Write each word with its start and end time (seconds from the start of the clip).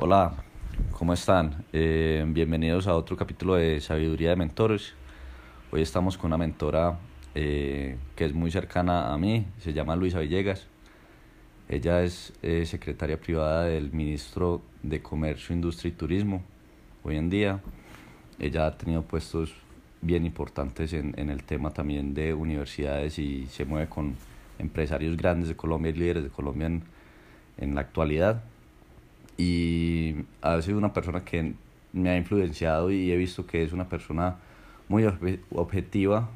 Hola, 0.00 0.32
¿cómo 0.92 1.12
están? 1.12 1.64
Eh, 1.72 2.24
bienvenidos 2.28 2.86
a 2.86 2.94
otro 2.94 3.16
capítulo 3.16 3.56
de 3.56 3.80
Sabiduría 3.80 4.30
de 4.30 4.36
Mentores. 4.36 4.94
Hoy 5.72 5.82
estamos 5.82 6.16
con 6.16 6.28
una 6.28 6.38
mentora 6.38 7.00
eh, 7.34 7.96
que 8.14 8.24
es 8.24 8.32
muy 8.32 8.52
cercana 8.52 9.12
a 9.12 9.18
mí, 9.18 9.44
se 9.58 9.72
llama 9.72 9.96
Luisa 9.96 10.20
Villegas. 10.20 10.68
Ella 11.68 12.04
es 12.04 12.32
eh, 12.42 12.64
secretaria 12.64 13.18
privada 13.18 13.64
del 13.64 13.90
ministro 13.90 14.62
de 14.84 15.02
Comercio, 15.02 15.52
Industria 15.52 15.88
y 15.88 15.92
Turismo 15.96 16.44
hoy 17.02 17.16
en 17.16 17.28
día. 17.28 17.60
Ella 18.38 18.68
ha 18.68 18.78
tenido 18.78 19.02
puestos 19.02 19.52
bien 20.00 20.24
importantes 20.24 20.92
en, 20.92 21.28
el 21.28 21.42
tema 21.42 21.72
también 21.72 22.14
de 22.14 22.34
universidades 22.34 23.18
y 23.18 23.46
se 23.46 23.64
mueve 23.64 23.88
con 23.88 24.14
empresarios 24.60 25.16
grandes 25.16 25.48
de 25.48 25.56
Colombia 25.56 25.90
y 25.90 25.94
líderes 25.94 26.22
de 26.22 26.30
Colombia 26.30 26.68
en, 26.68 26.84
en 27.56 27.74
la 27.74 27.80
actualidad. 27.80 28.44
Y 29.38 30.16
ha 30.42 30.60
sido 30.60 30.76
una 30.76 30.92
persona 30.92 31.24
que 31.24 31.54
me 31.92 32.10
ha 32.10 32.16
influenciado 32.16 32.90
y 32.90 33.10
he 33.10 33.16
visto 33.16 33.46
que 33.46 33.62
es 33.62 33.72
una 33.72 33.88
persona 33.88 34.36
muy 34.88 35.04
objetiva 35.50 36.28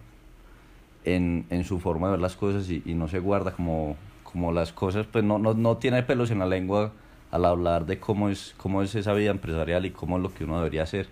en, 1.05 1.47
en 1.51 1.65
su 1.65 1.81
forma 1.81 2.07
de 2.07 2.13
ver 2.13 2.21
las 2.21 2.37
cosas 2.37 2.71
y, 2.71 2.83
y 2.87 2.95
no 2.95 3.09
se 3.09 3.19
guarda 3.19 3.53
como, 3.53 3.97
como 4.23 4.53
las 4.53 4.73
cosas, 4.73 5.07
pues 5.07 5.25
no, 5.25 5.39
no, 5.39 5.55
no 5.55 5.77
tiene 5.77 6.03
pelos 6.03 6.31
en 6.31 6.39
la 6.39 6.47
lengua 6.47 6.93
al 7.31 7.45
hablar 7.45 7.87
de 7.87 7.99
cómo 7.99 8.29
es, 8.29 8.55
cómo 8.57 8.83
es 8.83 8.95
esa 8.95 9.15
vida 9.15 9.31
empresarial 9.31 9.87
y 9.87 9.91
cómo 9.91 10.17
es 10.17 10.23
lo 10.23 10.33
que 10.33 10.45
uno 10.45 10.59
debería 10.59 10.83
hacer. 10.83 11.09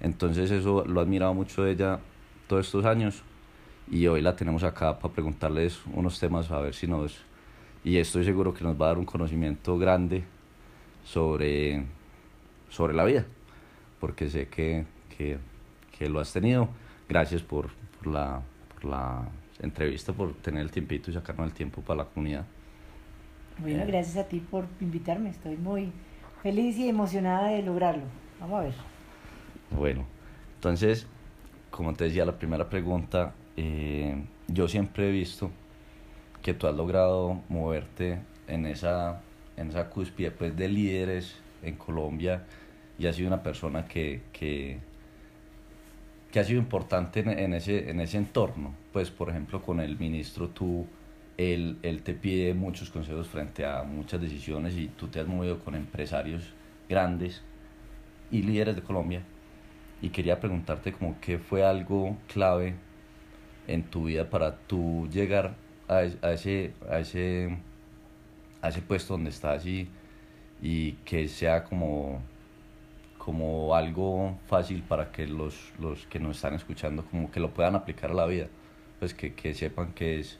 Entonces 0.00 0.50
eso 0.50 0.84
lo 0.86 1.00
he 1.00 1.02
admirado 1.02 1.34
mucho 1.34 1.64
de 1.64 1.72
ella 1.72 1.98
todos 2.46 2.66
estos 2.66 2.84
años 2.84 3.22
y 3.90 4.06
hoy 4.06 4.20
la 4.20 4.36
tenemos 4.36 4.62
acá 4.64 4.98
para 4.98 5.12
preguntarles 5.12 5.80
unos 5.92 6.20
temas 6.20 6.50
a 6.50 6.60
ver 6.60 6.74
si 6.74 6.86
nos... 6.86 7.24
Y 7.84 7.98
estoy 7.98 8.24
seguro 8.24 8.52
que 8.52 8.64
nos 8.64 8.80
va 8.80 8.86
a 8.86 8.88
dar 8.88 8.98
un 8.98 9.04
conocimiento 9.04 9.78
grande 9.78 10.24
sobre, 11.06 11.84
sobre 12.68 12.92
la 12.92 13.04
vida, 13.04 13.24
porque 14.00 14.28
sé 14.28 14.48
que, 14.48 14.84
que, 15.16 15.38
que 15.96 16.08
lo 16.08 16.20
has 16.20 16.32
tenido. 16.32 16.68
Gracias 17.08 17.42
por, 17.42 17.70
por, 17.98 18.12
la, 18.12 18.42
por 18.74 18.90
la 18.90 19.28
entrevista, 19.60 20.12
por 20.12 20.34
tener 20.34 20.62
el 20.62 20.70
tiempito 20.70 21.10
y 21.10 21.14
sacarnos 21.14 21.46
el 21.46 21.52
tiempo 21.52 21.80
para 21.80 21.98
la 21.98 22.04
comunidad. 22.06 22.44
Bueno, 23.58 23.84
gracias 23.86 24.16
a 24.16 24.28
ti 24.28 24.40
por 24.40 24.66
invitarme. 24.80 25.30
Estoy 25.30 25.56
muy 25.56 25.92
feliz 26.42 26.76
y 26.76 26.88
emocionada 26.88 27.48
de 27.48 27.62
lograrlo. 27.62 28.04
Vamos 28.40 28.60
a 28.60 28.62
ver. 28.64 28.74
Bueno, 29.70 30.04
entonces, 30.56 31.06
como 31.70 31.94
te 31.94 32.04
decía, 32.04 32.24
la 32.26 32.36
primera 32.36 32.68
pregunta, 32.68 33.32
eh, 33.56 34.24
yo 34.48 34.68
siempre 34.68 35.08
he 35.08 35.12
visto 35.12 35.50
que 36.42 36.52
tú 36.52 36.66
has 36.66 36.74
logrado 36.74 37.40
moverte 37.48 38.18
en 38.46 38.66
esa, 38.66 39.22
en 39.56 39.70
esa 39.70 39.88
cúspide 39.88 40.30
pues, 40.30 40.56
de 40.56 40.68
líderes 40.68 41.34
en 41.62 41.76
Colombia 41.76 42.44
y 42.98 43.06
has 43.06 43.16
sido 43.16 43.28
una 43.28 43.42
persona 43.42 43.86
que, 43.86 44.22
que, 44.32 44.78
que 46.30 46.40
ha 46.40 46.44
sido 46.44 46.58
importante 46.58 47.20
en, 47.20 47.30
en, 47.30 47.54
ese, 47.54 47.90
en 47.90 48.00
ese 48.00 48.18
entorno. 48.18 48.74
Pues, 48.92 49.10
por 49.10 49.30
ejemplo, 49.30 49.62
con 49.62 49.80
el 49.80 49.98
ministro 49.98 50.48
tú, 50.48 50.86
él, 51.36 51.78
él 51.82 52.02
te 52.02 52.14
pide 52.14 52.54
muchos 52.54 52.90
consejos 52.90 53.28
frente 53.28 53.66
a 53.66 53.82
muchas 53.82 54.20
decisiones 54.20 54.74
y 54.74 54.88
tú 54.88 55.08
te 55.08 55.20
has 55.20 55.26
movido 55.26 55.58
con 55.60 55.74
empresarios 55.74 56.52
grandes 56.88 57.42
y 58.30 58.42
líderes 58.42 58.76
de 58.76 58.82
Colombia. 58.82 59.22
Y 60.02 60.10
quería 60.10 60.40
preguntarte 60.40 60.92
como 60.92 61.16
qué 61.20 61.38
fue 61.38 61.64
algo 61.64 62.16
clave 62.32 62.74
en 63.66 63.82
tu 63.84 64.04
vida 64.04 64.28
para 64.30 64.56
tú 64.56 65.08
llegar 65.10 65.54
a, 65.88 65.96
a, 65.96 66.32
ese, 66.32 66.72
a, 66.88 66.98
ese, 66.98 67.56
a 68.66 68.68
ese 68.70 68.82
puesto 68.82 69.14
donde 69.14 69.30
estás 69.30 69.64
y, 69.64 69.88
y 70.60 70.92
que 71.04 71.28
sea 71.28 71.64
como, 71.64 72.20
como 73.18 73.74
algo 73.74 74.36
fácil 74.46 74.82
para 74.82 75.12
que 75.12 75.26
los, 75.26 75.72
los 75.78 76.06
que 76.06 76.18
nos 76.18 76.36
están 76.36 76.54
escuchando 76.54 77.04
como 77.04 77.30
que 77.30 77.40
lo 77.40 77.50
puedan 77.50 77.76
aplicar 77.76 78.10
a 78.10 78.14
la 78.14 78.26
vida, 78.26 78.48
pues 78.98 79.14
que, 79.14 79.34
que 79.34 79.54
sepan 79.54 79.92
que 79.92 80.18
es, 80.20 80.38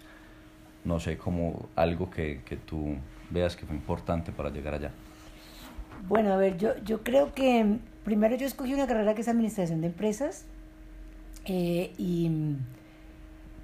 no 0.84 0.98
sé, 1.00 1.16
como 1.16 1.68
algo 1.76 2.10
que, 2.10 2.42
que 2.44 2.56
tú 2.56 2.96
veas 3.30 3.56
que 3.56 3.64
fue 3.64 3.76
importante 3.76 4.32
para 4.32 4.50
llegar 4.50 4.74
allá. 4.74 4.90
Bueno, 6.08 6.32
a 6.32 6.36
ver, 6.36 6.58
yo, 6.58 6.76
yo 6.84 7.02
creo 7.02 7.32
que 7.32 7.78
primero 8.04 8.36
yo 8.36 8.46
escogí 8.46 8.74
una 8.74 8.86
carrera 8.86 9.14
que 9.14 9.22
es 9.22 9.28
Administración 9.28 9.80
de 9.80 9.88
Empresas 9.88 10.44
eh, 11.46 11.92
y 11.96 12.26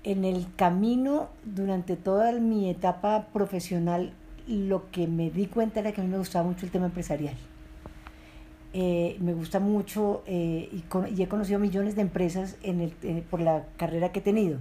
en 0.05 0.25
el 0.25 0.47
camino, 0.57 1.29
durante 1.45 1.97
toda 1.97 2.33
mi 2.33 2.71
etapa 2.71 3.27
profesional, 3.33 4.13
lo 4.47 4.91
que 4.91 5.07
me 5.07 5.31
di 5.31 5.47
cuenta 5.47 5.81
era 5.81 5.93
que 5.93 6.01
a 6.01 6.05
mí 6.05 6.11
me 6.11 6.19
gustaba 6.19 6.47
mucho 6.47 6.67
el 6.67 6.73
tema 6.73 6.87
empresarial. 6.87 7.37
Eh, 8.75 9.19
me 9.21 9.35
gusta 9.35 9.61
mucho 9.61 10.23
eh, 10.27 10.71
y, 10.73 11.23
he 11.23 11.29
conocido 11.29 11.59
millones 11.59 11.95
de 11.95 12.01
empresas 12.01 12.57
eh, 12.63 13.23
por 13.31 13.41
la 13.41 13.67
carrera 13.77 14.13
que 14.13 14.21
he 14.21 14.23
tenido. 14.23 14.59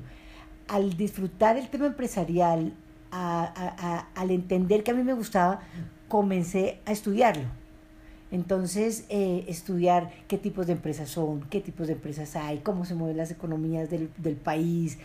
Al 0.67 0.97
disfrutar 0.97 1.57
el 1.57 1.69
tema 1.69 1.87
empresarial, 1.87 2.73
al 3.11 4.31
entender 4.31 4.83
que 4.83 4.91
a 4.91 4.93
mí 4.93 5.03
me 5.03 5.13
gustaba, 5.13 5.61
comencé 6.07 6.79
a 6.85 6.91
estudiarlo. 6.91 7.43
Entonces, 8.31 9.05
estudiar 9.09 10.11
qué 10.29 10.37
tipos 10.37 10.67
de 10.67 10.73
empresas 10.73 11.09
son, 11.09 11.41
qué 11.49 11.59
tipos 11.59 11.87
de 11.87 11.93
empresas 11.93 12.37
hay, 12.37 12.59
cómo 12.59 12.85
se 12.85 12.95
mueven 12.95 13.17
las 13.17 13.31
economías 13.31 13.89
del, 13.89 14.07
país, 14.41 14.97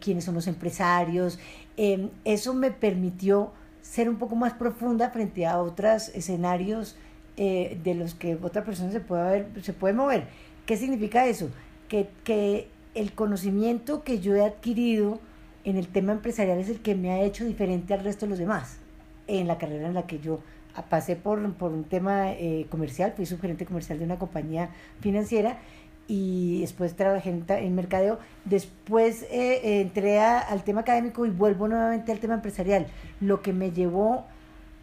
quiénes 0.00 0.24
son 0.24 0.34
los 0.34 0.48
empresarios. 0.48 1.38
Eh, 1.76 2.08
eso 2.24 2.54
me 2.54 2.70
permitió 2.70 3.52
ser 3.84 4.08
un 4.08 4.16
poco 4.16 4.34
más 4.34 4.54
profunda 4.54 5.10
frente 5.10 5.46
a 5.46 5.60
otros 5.60 6.08
escenarios 6.08 6.96
de 7.36 7.94
los 7.96 8.14
que 8.14 8.36
otra 8.36 8.64
persona 8.64 8.92
se 8.92 9.00
puede, 9.00 9.24
ver, 9.24 9.62
se 9.62 9.72
puede 9.72 9.92
mover. 9.92 10.28
¿Qué 10.66 10.76
significa 10.76 11.26
eso? 11.26 11.50
Que, 11.88 12.08
que 12.22 12.68
el 12.94 13.12
conocimiento 13.12 14.04
que 14.04 14.20
yo 14.20 14.34
he 14.36 14.44
adquirido 14.44 15.20
en 15.64 15.76
el 15.76 15.88
tema 15.88 16.12
empresarial 16.12 16.58
es 16.58 16.68
el 16.68 16.80
que 16.80 16.94
me 16.94 17.10
ha 17.10 17.22
hecho 17.22 17.44
diferente 17.44 17.94
al 17.94 18.04
resto 18.04 18.26
de 18.26 18.30
los 18.30 18.38
demás 18.38 18.78
en 19.26 19.46
la 19.46 19.58
carrera 19.58 19.88
en 19.88 19.94
la 19.94 20.06
que 20.06 20.20
yo 20.20 20.40
pasé 20.82 21.16
por, 21.16 21.52
por 21.54 21.72
un 21.72 21.84
tema 21.84 22.32
eh, 22.32 22.66
comercial, 22.68 23.12
fui 23.14 23.26
subgerente 23.26 23.64
comercial 23.64 23.98
de 23.98 24.04
una 24.04 24.18
compañía 24.18 24.70
financiera 25.00 25.58
y 26.06 26.60
después 26.60 26.94
trabajé 26.94 27.30
en, 27.30 27.44
en 27.48 27.74
mercadeo. 27.74 28.18
Después 28.44 29.22
eh, 29.30 29.80
entré 29.80 30.20
a, 30.20 30.38
al 30.38 30.62
tema 30.64 30.82
académico 30.82 31.26
y 31.26 31.30
vuelvo 31.30 31.68
nuevamente 31.68 32.12
al 32.12 32.18
tema 32.18 32.34
empresarial, 32.34 32.86
lo 33.20 33.42
que 33.42 33.52
me 33.52 33.70
llevó 33.70 34.26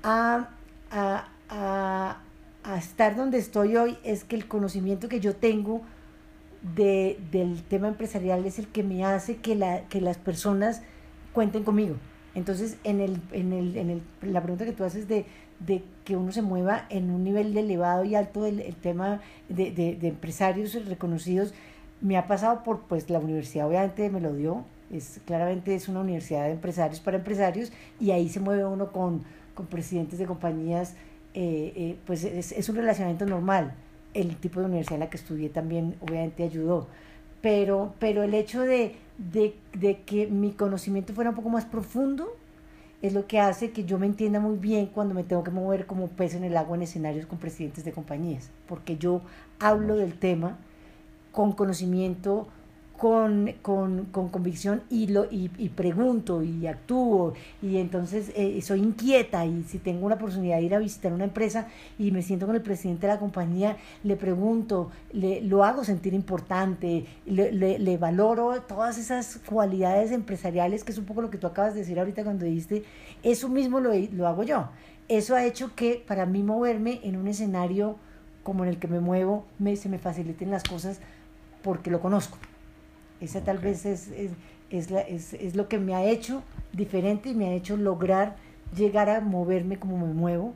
a, 0.04 0.50
a, 0.90 1.28
a, 1.50 2.18
a 2.64 2.78
estar 2.78 3.16
donde 3.16 3.38
estoy 3.38 3.76
hoy 3.76 3.98
es 4.04 4.24
que 4.24 4.36
el 4.36 4.48
conocimiento 4.48 5.09
que 5.09 5.20
yo 5.20 5.36
tengo 5.36 5.82
de, 6.76 7.20
del 7.32 7.64
tema 7.64 7.88
empresarial 7.88 8.46
es 8.46 8.59
el 8.59 8.68
que 8.68 8.84
me 8.84 9.06
hace 9.06 9.38
que, 9.38 9.56
la, 9.56 9.82
que 9.90 10.02
las 10.02 10.18
personas 10.18 10.82
cuenten 11.34 11.64
conmigo. 11.64 11.96
Entonces, 12.34 12.78
en, 12.84 13.02
el, 13.02 13.22
en, 13.32 13.52
el, 13.52 13.78
en 13.78 13.90
el, 13.90 14.02
la 14.22 14.42
pregunta 14.42 14.66
que 14.66 14.72
tú 14.72 14.84
haces 14.84 15.08
de, 15.08 15.26
de 15.66 15.84
que 16.06 16.18
uno 16.18 16.32
se 16.32 16.42
mueva 16.42 16.86
en 16.90 17.10
un 17.12 17.24
nivel 17.24 17.56
elevado 17.56 18.04
y 18.04 18.16
alto 18.16 18.44
del 18.44 18.60
el 18.62 18.76
tema 18.76 19.22
de, 19.50 19.72
de, 19.72 19.96
de, 19.96 20.08
empresarios 20.08 20.74
reconocidos, 20.86 21.54
me 22.02 22.18
ha 22.18 22.28
pasado 22.28 22.64
por, 22.64 22.82
pues 22.82 23.10
la 23.10 23.20
universidad 23.20 23.68
obviamente 23.68 24.10
me 24.10 24.22
lo 24.22 24.34
dio, 24.34 24.66
es, 24.92 25.22
claramente 25.26 25.76
es 25.76 25.88
una 25.88 26.02
universidad 26.02 26.46
de 26.46 26.52
empresarios 26.52 27.00
para 27.00 27.18
empresarios 27.18 27.72
y 28.00 28.12
ahí 28.12 28.28
se 28.30 28.40
mueve 28.40 28.66
uno 28.66 28.92
con, 28.92 29.24
con 29.54 29.68
presidentes 29.68 30.18
de 30.20 30.26
compañías, 30.26 30.96
eh, 31.34 31.74
eh, 31.76 31.98
pues 32.06 32.24
es, 32.24 32.52
es 32.52 32.70
un 32.70 32.76
relacionamiento 32.76 33.26
normal. 33.26 33.74
El 34.14 34.36
tipo 34.36 34.60
de 34.60 34.66
universidad 34.66 34.96
en 34.96 35.00
la 35.02 35.10
que 35.10 35.18
estudié 35.18 35.50
también 35.50 35.96
obviamente 36.02 36.44
ayudó 36.44 36.88
pero, 37.42 37.94
pero 38.00 38.24
el 38.24 38.34
hecho 38.34 38.62
de, 38.62 38.96
de, 39.18 39.56
de, 39.74 40.02
que 40.02 40.28
mi 40.28 40.52
conocimiento 40.52 41.14
fuera 41.14 41.32
un 41.32 41.36
poco 41.36 41.50
más 41.50 41.66
profundo 41.66 42.36
es 43.02 43.14
lo 43.14 43.26
que 43.26 43.40
hace 43.40 43.72
que 43.72 43.84
yo 43.84 43.98
me 43.98 44.06
entienda 44.06 44.40
muy 44.40 44.58
bien 44.58 44.86
cuando 44.88 45.14
me 45.14 45.24
tengo 45.24 45.44
que 45.44 45.52
mover 45.52 45.88
como 45.88 46.08
pez 46.08 46.36
en 46.36 46.44
el 46.44 46.56
agua 46.56 46.76
en 46.76 46.84
escenarios 46.84 47.26
con 47.26 47.40
presidentes 47.40 47.84
de 47.84 47.92
compañías, 47.92 48.52
porque 48.68 48.98
yo 48.98 49.22
hablo 49.59 49.96
del 49.96 50.18
tema 50.18 50.58
con 51.32 51.53
conocimiento, 51.53 52.48
con, 53.02 53.56
con, 53.64 54.06
con 54.12 54.30
convicción 54.30 54.84
y, 54.88 55.08
lo, 55.08 55.26
y, 55.26 55.50
y, 55.58 55.70
pregunto 55.70 56.44
y 56.44 56.68
actúo 56.68 57.34
y 57.59 57.78
entonces 57.78 58.32
eh, 58.36 58.62
soy 58.62 58.82
inquieta 58.82 59.44
y 59.44 59.64
si 59.64 59.80
tengo 59.80 60.06
una 60.06 60.14
oportunidad 60.14 60.58
de 60.58 60.62
ir 60.62 60.76
a 60.76 60.78
visitar 60.78 61.12
una 61.12 61.24
empresa 61.24 61.68
y 61.98 62.12
me 62.12 62.22
siento 62.22 62.46
con 62.46 62.56
el 62.56 62.62
presidente 62.62 63.08
de 63.08 63.14
la 63.14 63.20
compañía, 63.20 63.76
le 64.03 64.18
pregunto, 64.18 64.92
le, 65.14 65.42
lo 65.42 65.64
hago 65.64 65.84
sentir 65.84 66.14
importante, 66.14 67.08
le, 67.26 67.52
le, 67.52 67.80
le, 67.80 67.98
valoro 67.98 68.62
todas 68.62 69.00
esas 69.00 69.40
cualidades 69.47 70.12
empresariales 70.12 70.84
que 70.84 70.92
es 70.92 71.00
un 71.00 71.06
poco 71.06 71.24
lo 71.24 71.32
que 71.32 71.40
tú 71.40 71.47
acabas 71.47 71.74
de 71.74 71.80
decir 71.80 71.97
ahorita 71.97 72.24
cuando 72.24 72.46
dijiste, 72.46 72.84
eso 73.24 73.50
mismo 73.50 73.80
lo, 73.80 73.94
lo 74.12 74.28
hago 74.28 74.44
yo. 74.44 74.70
Eso 75.08 75.36
ha 75.36 75.44
hecho 75.44 75.74
que 75.76 76.04
para 76.08 76.28
mí 76.28 76.44
moverme 76.44 77.00
en 77.02 77.16
un 77.16 77.28
escenario 77.28 77.96
como 78.44 78.64
en 78.64 78.70
el 78.70 78.78
que 78.78 78.88
me 78.88 79.00
muevo, 79.00 79.47
me, 79.58 79.76
se 79.76 79.90
me 79.90 79.97
faciliten 79.97 80.52
las 80.52 80.62
cosas 80.62 81.00
porque 81.64 81.90
lo 81.90 82.00
conozco. 82.00 82.38
Esa 83.22 83.40
okay. 83.40 83.46
tal 83.46 83.58
vez 83.59 83.85
es, 83.85 84.08
es, 84.09 84.32
es, 84.70 84.91
la, 84.91 85.02
es, 85.02 85.34
es 85.34 85.56
lo 85.56 85.68
que 85.68 85.78
me 85.78 85.96
ha 85.96 86.03
hecho 86.03 86.44
diferente 86.73 87.29
y 87.29 87.35
me 87.35 87.47
ha 87.47 87.53
hecho 87.53 87.78
lograr 87.78 88.35
llegar 88.76 89.09
a 89.09 89.22
moverme 89.22 89.78
como 89.78 89.97
me 89.97 90.14
muevo 90.14 90.53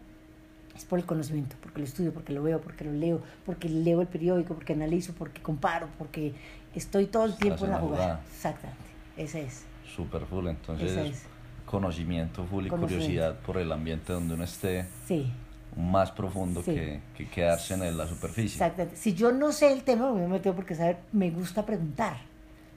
es 0.76 0.84
por 0.84 1.00
el 1.00 1.06
conocimiento, 1.06 1.56
porque 1.62 1.80
lo 1.80 1.86
estudio, 1.86 2.14
porque 2.14 2.34
lo 2.34 2.44
veo, 2.44 2.60
porque 2.60 2.84
lo 2.84 2.92
leo, 2.92 3.22
porque 3.46 3.70
leo 3.70 4.02
el 4.02 4.08
periódico, 4.08 4.56
porque 4.56 4.74
analizo, 4.74 5.14
porque 5.14 5.42
comparo, 5.42 5.88
porque 5.98 6.34
estoy 6.76 7.06
todo 7.06 7.24
el 7.24 7.38
tiempo 7.38 7.64
en 7.64 7.72
la 7.72 7.80
jugada. 7.80 8.22
Exactamente, 8.30 8.84
ese 9.16 9.46
es. 9.46 9.64
Super 9.96 10.26
full, 10.26 10.48
entonces 10.48 11.26
conocimiento 11.66 12.46
full 12.46 12.68
y 12.68 12.70
curiosidad 12.70 13.40
por 13.40 13.58
el 13.58 13.72
ambiente 13.72 14.14
donde 14.14 14.34
uno 14.34 14.44
esté. 14.44 14.86
Sí. 15.08 15.32
Más 15.78 16.12
profundo 16.12 16.64
que, 16.64 17.02
que, 17.18 17.28
quedarse 17.28 17.74
en 17.74 17.98
la 17.98 18.08
superficie. 18.08 18.54
Exactamente. 18.54 18.96
Si 18.96 19.14
yo 19.14 19.34
no 19.34 19.52
sé 19.52 19.74
el 19.74 19.84
tema, 19.84 20.12
me 20.14 20.26
meto 20.26 20.54
porque 20.54 20.74
saber, 20.74 20.98
me 21.12 21.32
gusta 21.32 21.66
preguntar 21.66 22.18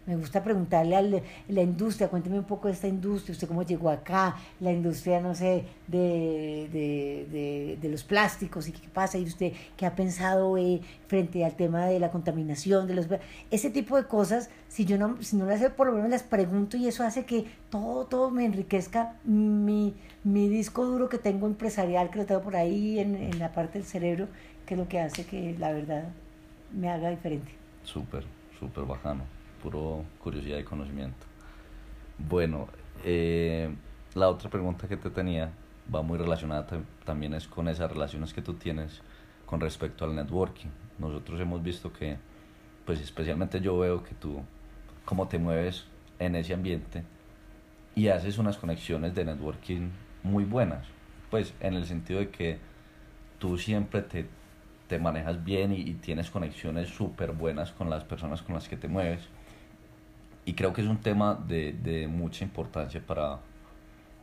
me 0.08 0.16
gusta 0.16 0.42
preguntarle 0.42 0.96
a 0.96 1.02
la 1.02 1.62
industria, 1.62 2.08
cuénteme 2.08 2.38
un 2.38 2.46
poco 2.46 2.68
de 2.68 2.72
esta 2.72 2.88
industria, 2.88 3.34
usted 3.34 3.46
cómo 3.46 3.62
llegó 3.62 3.90
acá, 3.90 4.36
la 4.58 4.72
industria, 4.72 5.20
no 5.20 5.34
sé, 5.34 5.66
de, 5.86 6.66
de, 6.72 7.76
de, 7.78 7.88
los 7.90 8.04
plásticos 8.04 8.68
y 8.68 8.72
qué 8.72 8.88
pasa, 8.88 9.18
y 9.18 9.24
usted 9.24 9.52
qué 9.76 9.84
ha 9.84 9.94
pensado 9.94 10.56
eh, 10.56 10.80
frente 11.08 11.44
al 11.44 11.56
tema 11.56 11.84
de 11.84 12.00
la 12.00 12.10
contaminación, 12.10 12.86
de 12.86 12.94
los 12.94 13.06
ese 13.50 13.68
tipo 13.68 13.98
de 13.98 14.04
cosas, 14.04 14.48
si 14.68 14.86
yo 14.86 14.96
no, 14.96 15.22
si 15.22 15.36
no 15.36 15.44
las 15.44 15.60
sé, 15.60 15.68
por 15.68 15.86
lo 15.88 15.92
menos 15.92 16.08
las 16.08 16.22
pregunto 16.22 16.78
y 16.78 16.88
eso 16.88 17.04
hace 17.04 17.26
que 17.26 17.44
todo, 17.68 18.06
todo 18.06 18.30
me 18.30 18.46
enriquezca 18.46 19.16
mi, 19.24 19.94
mi 20.24 20.48
disco 20.48 20.86
duro 20.86 21.10
que 21.10 21.18
tengo 21.18 21.46
empresarial, 21.46 22.08
que 22.08 22.20
lo 22.20 22.24
tengo 22.24 22.40
por 22.40 22.56
ahí 22.56 22.98
en, 22.98 23.14
en 23.14 23.38
la 23.38 23.52
parte 23.52 23.78
del 23.78 23.86
cerebro, 23.86 24.26
que 24.64 24.72
es 24.72 24.80
lo 24.80 24.88
que 24.88 25.00
hace 25.00 25.26
que 25.26 25.54
la 25.58 25.70
verdad 25.70 26.04
me 26.72 26.88
haga 26.88 27.10
diferente. 27.10 27.52
Súper, 27.84 28.24
súper 28.58 28.84
bajano 28.84 29.37
puro 29.62 30.04
curiosidad 30.22 30.58
y 30.58 30.64
conocimiento. 30.64 31.26
Bueno, 32.18 32.68
eh, 33.04 33.70
la 34.14 34.28
otra 34.28 34.50
pregunta 34.50 34.88
que 34.88 34.96
te 34.96 35.10
tenía 35.10 35.52
va 35.94 36.02
muy 36.02 36.18
relacionada 36.18 36.66
también 37.04 37.34
es 37.34 37.46
con 37.46 37.68
esas 37.68 37.90
relaciones 37.90 38.34
que 38.34 38.42
tú 38.42 38.54
tienes 38.54 39.00
con 39.46 39.60
respecto 39.60 40.04
al 40.04 40.14
networking. 40.14 40.68
Nosotros 40.98 41.40
hemos 41.40 41.62
visto 41.62 41.92
que, 41.92 42.16
pues 42.84 43.00
especialmente 43.00 43.60
yo 43.60 43.78
veo 43.78 44.02
que 44.02 44.14
tú, 44.14 44.42
cómo 45.04 45.28
te 45.28 45.38
mueves 45.38 45.84
en 46.18 46.34
ese 46.34 46.54
ambiente 46.54 47.04
y 47.94 48.08
haces 48.08 48.38
unas 48.38 48.58
conexiones 48.58 49.14
de 49.14 49.24
networking 49.24 49.90
muy 50.22 50.44
buenas, 50.44 50.86
pues 51.30 51.54
en 51.60 51.74
el 51.74 51.86
sentido 51.86 52.20
de 52.20 52.30
que 52.30 52.58
tú 53.38 53.56
siempre 53.56 54.02
te, 54.02 54.26
te 54.88 54.98
manejas 54.98 55.44
bien 55.44 55.72
y, 55.72 55.80
y 55.80 55.94
tienes 55.94 56.30
conexiones 56.30 56.88
súper 56.88 57.32
buenas 57.32 57.72
con 57.72 57.88
las 57.88 58.04
personas 58.04 58.42
con 58.42 58.54
las 58.54 58.68
que 58.68 58.76
te 58.76 58.88
mueves 58.88 59.28
y 60.48 60.54
creo 60.54 60.72
que 60.72 60.80
es 60.80 60.86
un 60.86 60.96
tema 60.96 61.34
de, 61.34 61.74
de 61.74 62.08
mucha 62.08 62.42
importancia 62.42 63.02
para, 63.06 63.38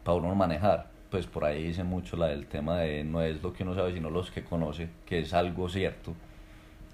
para 0.03 0.17
uno 0.17 0.33
manejar. 0.33 0.87
Pues 1.11 1.27
por 1.27 1.45
ahí 1.45 1.67
dice 1.67 1.83
mucho 1.83 2.17
la 2.17 2.29
del 2.29 2.47
tema 2.47 2.79
de 2.79 3.03
no 3.03 3.21
es 3.21 3.43
lo 3.43 3.53
que 3.53 3.61
uno 3.61 3.75
sabe, 3.75 3.93
sino 3.93 4.09
los 4.09 4.31
que 4.31 4.43
conoce, 4.43 4.89
que 5.05 5.19
es 5.19 5.35
algo 5.35 5.69
cierto 5.69 6.15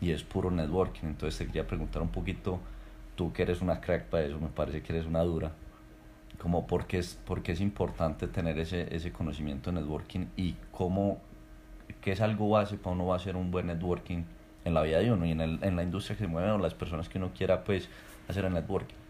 y 0.01 0.12
es 0.12 0.24
puro 0.24 0.51
networking. 0.51 1.07
Entonces 1.07 1.38
te 1.38 1.45
quería 1.45 1.66
preguntar 1.66 2.01
un 2.01 2.10
poquito, 2.10 2.60
tú 3.16 3.31
que 3.31 3.44
eres 3.44 3.62
una 3.62 3.80
crack 3.80 4.07
para 4.07 4.25
eso, 4.25 4.38
me 4.38 4.50
parece 4.50 4.81
que 4.81 4.92
eres 4.92 5.06
una 5.06 5.22
dura, 5.22 5.54
como 6.38 6.68
por 6.68 6.86
qué 6.86 6.98
es, 6.98 7.18
por 7.25 7.42
qué 7.42 7.54
es 7.54 7.62
importante 7.62 8.28
tener 8.28 8.60
ese, 8.60 8.94
ese 8.94 9.13
conocimiento 9.13 9.72
de 9.72 9.80
networking 9.80 10.25
y 10.36 10.57
cómo, 10.74 11.22
qué 12.01 12.12
es 12.12 12.19
algo 12.19 12.50
base 12.50 12.75
para 12.75 12.95
uno 12.98 13.06
va 13.06 13.13
a 13.13 13.18
hacer 13.18 13.38
un 13.38 13.50
buen 13.50 13.68
networking 13.68 14.25
en 14.66 14.74
la 14.74 14.81
vida 14.81 15.00
de 15.00 15.10
uno 15.10 15.25
y 15.25 15.31
en, 15.31 15.39
el, 15.39 15.60
en 15.62 15.78
la 15.78 15.83
industria 15.83 16.18
que 16.18 16.25
se 16.25 16.28
mueve 16.28 16.51
o 16.51 16.57
las 16.57 16.74
personas 16.74 17.07
que 17.07 17.18
uno 17.18 17.31
quiera 17.33 17.63
pues 17.63 17.88
hacer 18.28 18.44
el 18.44 18.51
networking. 18.54 19.00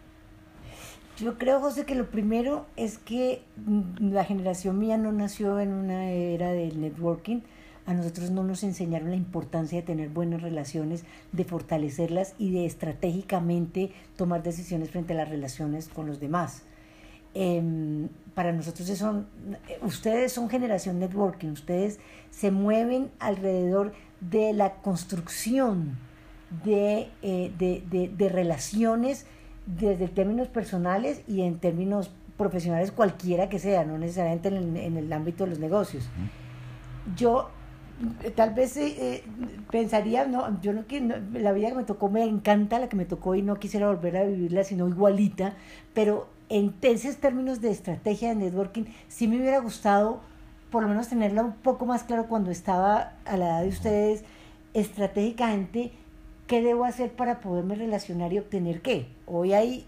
Yo 1.22 1.38
creo, 1.38 1.60
José, 1.60 1.84
que 1.84 1.94
lo 1.94 2.10
primero 2.10 2.66
es 2.74 2.98
que 2.98 3.42
mm, 3.64 4.10
la 4.12 4.24
generación 4.24 4.80
mía 4.80 4.96
no 4.96 5.12
nació 5.12 5.60
en 5.60 5.72
una 5.72 6.10
era 6.10 6.50
del 6.50 6.80
networking. 6.80 7.42
A 7.86 7.94
nosotros 7.94 8.32
no 8.32 8.42
nos 8.42 8.64
enseñaron 8.64 9.10
la 9.10 9.16
importancia 9.16 9.78
de 9.78 9.86
tener 9.86 10.08
buenas 10.08 10.42
relaciones, 10.42 11.04
de 11.30 11.44
fortalecerlas 11.44 12.34
y 12.38 12.50
de 12.50 12.66
estratégicamente 12.66 13.92
tomar 14.16 14.42
decisiones 14.42 14.90
frente 14.90 15.12
a 15.12 15.16
las 15.16 15.28
relaciones 15.28 15.88
con 15.88 16.08
los 16.08 16.18
demás. 16.18 16.62
Em, 17.34 18.08
para 18.34 18.52
nosotros 18.52 18.88
son, 18.88 19.28
ustedes 19.82 20.32
son 20.32 20.50
generación 20.50 20.98
networking, 20.98 21.50
ustedes 21.50 22.00
se 22.30 22.50
mueven 22.50 23.12
alrededor 23.20 23.92
de 24.20 24.52
la 24.54 24.74
construcción 24.74 25.98
de, 26.64 27.10
eh, 27.22 27.52
de, 27.56 27.84
de, 27.88 28.08
de 28.08 28.28
relaciones 28.28 29.24
desde 29.66 30.08
términos 30.08 30.48
personales 30.48 31.22
y 31.28 31.42
en 31.42 31.58
términos 31.58 32.10
profesionales 32.36 32.90
cualquiera 32.90 33.48
que 33.48 33.58
sea, 33.58 33.84
no 33.84 33.98
necesariamente 33.98 34.48
en 34.48 34.56
el, 34.56 34.76
en 34.76 34.96
el 34.96 35.12
ámbito 35.12 35.44
de 35.44 35.50
los 35.50 35.58
negocios. 35.58 36.08
Yo 37.16 37.50
eh, 38.22 38.30
tal 38.30 38.54
vez 38.54 38.76
eh, 38.76 38.94
eh, 38.98 39.24
pensaría, 39.70 40.26
no, 40.26 40.60
yo 40.60 40.72
no 40.72 40.86
que 40.86 41.00
la 41.00 41.52
vida 41.52 41.68
que 41.68 41.76
me 41.76 41.84
tocó 41.84 42.08
me 42.08 42.24
encanta 42.24 42.78
la 42.78 42.88
que 42.88 42.96
me 42.96 43.04
tocó 43.04 43.34
y 43.34 43.42
no 43.42 43.56
quisiera 43.56 43.86
volver 43.86 44.16
a 44.16 44.24
vivirla 44.24 44.64
sino 44.64 44.88
igualita, 44.88 45.54
pero 45.94 46.28
en 46.48 46.74
esos 46.82 47.16
términos 47.16 47.60
de 47.60 47.70
estrategia 47.70 48.30
de 48.30 48.34
networking 48.34 48.84
sí 49.08 49.28
me 49.28 49.36
hubiera 49.36 49.58
gustado 49.58 50.20
por 50.70 50.82
lo 50.82 50.88
menos 50.88 51.08
tenerla 51.08 51.44
un 51.44 51.52
poco 51.52 51.86
más 51.86 52.02
claro 52.02 52.26
cuando 52.26 52.50
estaba 52.50 53.12
a 53.24 53.36
la 53.36 53.46
edad 53.46 53.62
de 53.62 53.68
ustedes 53.68 54.24
estratégicamente 54.74 55.92
¿qué 56.52 56.60
debo 56.60 56.84
hacer 56.84 57.12
para 57.12 57.40
poderme 57.40 57.76
relacionar 57.76 58.30
y 58.34 58.38
obtener 58.38 58.82
qué? 58.82 59.06
Hoy 59.24 59.54
hay 59.54 59.86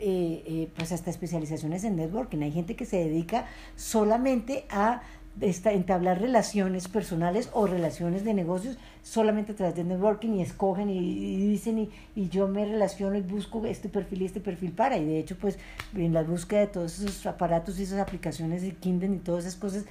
eh, 0.00 0.42
eh, 0.44 0.68
pues 0.76 0.90
hasta 0.90 1.08
especializaciones 1.08 1.84
en 1.84 1.94
networking. 1.94 2.38
Hay 2.42 2.50
gente 2.50 2.74
que 2.74 2.84
se 2.84 2.96
dedica 2.96 3.46
solamente 3.76 4.64
a 4.70 5.02
entablar 5.40 6.20
relaciones 6.20 6.88
personales 6.88 7.48
o 7.52 7.68
relaciones 7.68 8.24
de 8.24 8.34
negocios 8.34 8.76
solamente 9.04 9.52
a 9.52 9.54
través 9.54 9.76
de 9.76 9.84
networking 9.84 10.30
y 10.30 10.42
escogen 10.42 10.90
y, 10.90 11.46
dicen 11.46 11.88
y, 12.16 12.28
yo 12.28 12.48
me 12.48 12.64
relaciono 12.64 13.16
y 13.16 13.20
busco 13.20 13.64
este 13.64 13.88
perfil 13.88 14.22
y 14.22 14.24
este 14.24 14.40
perfil 14.40 14.72
para 14.72 14.98
y 14.98 15.04
de 15.04 15.20
hecho 15.20 15.36
pues 15.40 15.60
en 15.94 16.12
la 16.12 16.24
búsqueda 16.24 16.62
de 16.62 16.66
todos 16.66 16.98
esos 16.98 17.24
aparatos 17.24 17.78
y 17.78 17.84
esas 17.84 18.00
aplicaciones 18.00 18.62
de 18.62 18.72
Kindle 18.72 19.14
y 19.14 19.18
todas 19.18 19.44
esas 19.44 19.60
cosas 19.60 19.84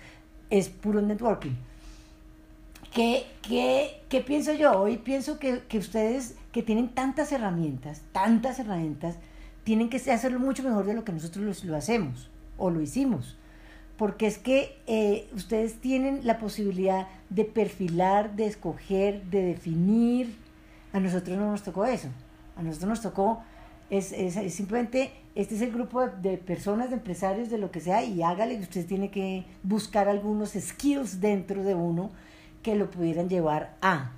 es 0.49 0.67
puro 0.67 1.01
networking 1.01 1.55
¿Qué, 2.93 3.27
qué, 3.43 4.01
qué 4.09 4.21
pienso 4.21 4.53
yo? 4.53 4.71
Hoy 4.79 4.97
pienso 4.97 5.37
que, 5.37 5.61
que, 5.67 5.77
ustedes 5.77 6.35
que 6.51 6.63
tienen 6.63 6.89
tantas 6.89 7.31
herramientas, 7.31 8.01
tantas 8.11 8.57
herramientas, 8.59 9.17
tienen 9.63 9.89
que 9.89 9.97
hacerlo 9.97 10.39
mucho 10.39 10.63
mejor 10.63 10.85
de 10.85 10.95
lo 10.95 11.03
que 11.03 11.11
nosotros 11.11 11.63
lo, 11.63 11.75
hacemos 11.75 12.29
o 12.57 12.71
lo 12.71 12.81
hicimos. 12.81 13.37
Porque 13.95 14.25
es 14.25 14.37
que 14.39 14.77
eh, 14.87 15.29
ustedes 15.35 15.75
tienen 15.81 16.21
la 16.23 16.39
posibilidad 16.39 17.07
de 17.29 17.45
perfilar, 17.45 18.35
de 18.35 18.47
escoger, 18.47 19.23
de 19.25 19.43
definir. 19.43 20.35
A 20.91 20.99
nosotros 20.99 21.37
no 21.37 21.51
nos 21.51 21.61
tocó 21.61 21.85
eso. 21.85 22.07
A 22.55 22.63
nosotros 22.63 22.89
nos 22.89 23.01
tocó, 23.01 23.43
es, 23.91 24.11
es, 24.13 24.33
simplemente, 24.53 25.11
este 25.35 25.55
es 25.55 25.61
el 25.61 25.71
grupo 25.71 26.07
de, 26.07 26.31
de, 26.31 26.37
personas, 26.37 26.89
de 26.89 26.95
empresarios, 26.95 27.51
de 27.51 27.59
lo 27.59 27.69
que 27.69 27.81
sea, 27.81 28.03
y 28.03 28.23
hágale, 28.23 28.57
usted 28.59 28.85
tiene 28.87 29.11
que 29.11 29.45
buscar 29.61 30.09
algunos 30.09 30.53
skills 30.53 31.21
dentro 31.21 31.63
de 31.63 31.75
uno 31.75 32.09
que 32.61 32.75
lo 32.75 32.89
pudieran 32.89 33.29
llevar 33.29 33.75
a. 33.81 34.11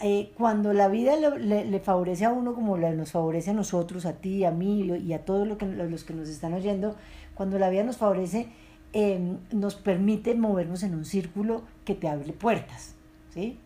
Eh, 0.00 0.32
cuando 0.36 0.72
la 0.72 0.88
vida 0.88 1.16
le, 1.16 1.64
le, 1.64 1.80
favorece 1.80 2.24
a 2.24 2.30
uno 2.30 2.52
como 2.52 2.76
nos 2.76 3.12
favorece 3.12 3.50
a 3.50 3.54
nosotros, 3.54 4.06
a 4.06 4.14
ti, 4.14 4.44
a 4.44 4.50
mí 4.50 4.82
y 4.82 5.12
a 5.12 5.24
todos 5.24 5.46
lo 5.46 5.56
que, 5.56 5.66
los 5.66 6.04
que 6.04 6.12
nos 6.12 6.28
están 6.28 6.52
oyendo, 6.52 6.96
cuando 7.34 7.58
la 7.58 7.70
vida 7.70 7.84
nos 7.84 7.96
favorece, 7.96 8.48
em, 8.92 9.38
nos 9.52 9.76
permite 9.76 10.34
movernos 10.34 10.82
en 10.82 10.94
un 10.94 11.04
círculo 11.04 11.62
que 11.84 11.94
te 11.94 12.08
abre 12.08 12.32
puertas. 12.32 12.94
¿sí? 13.32 13.58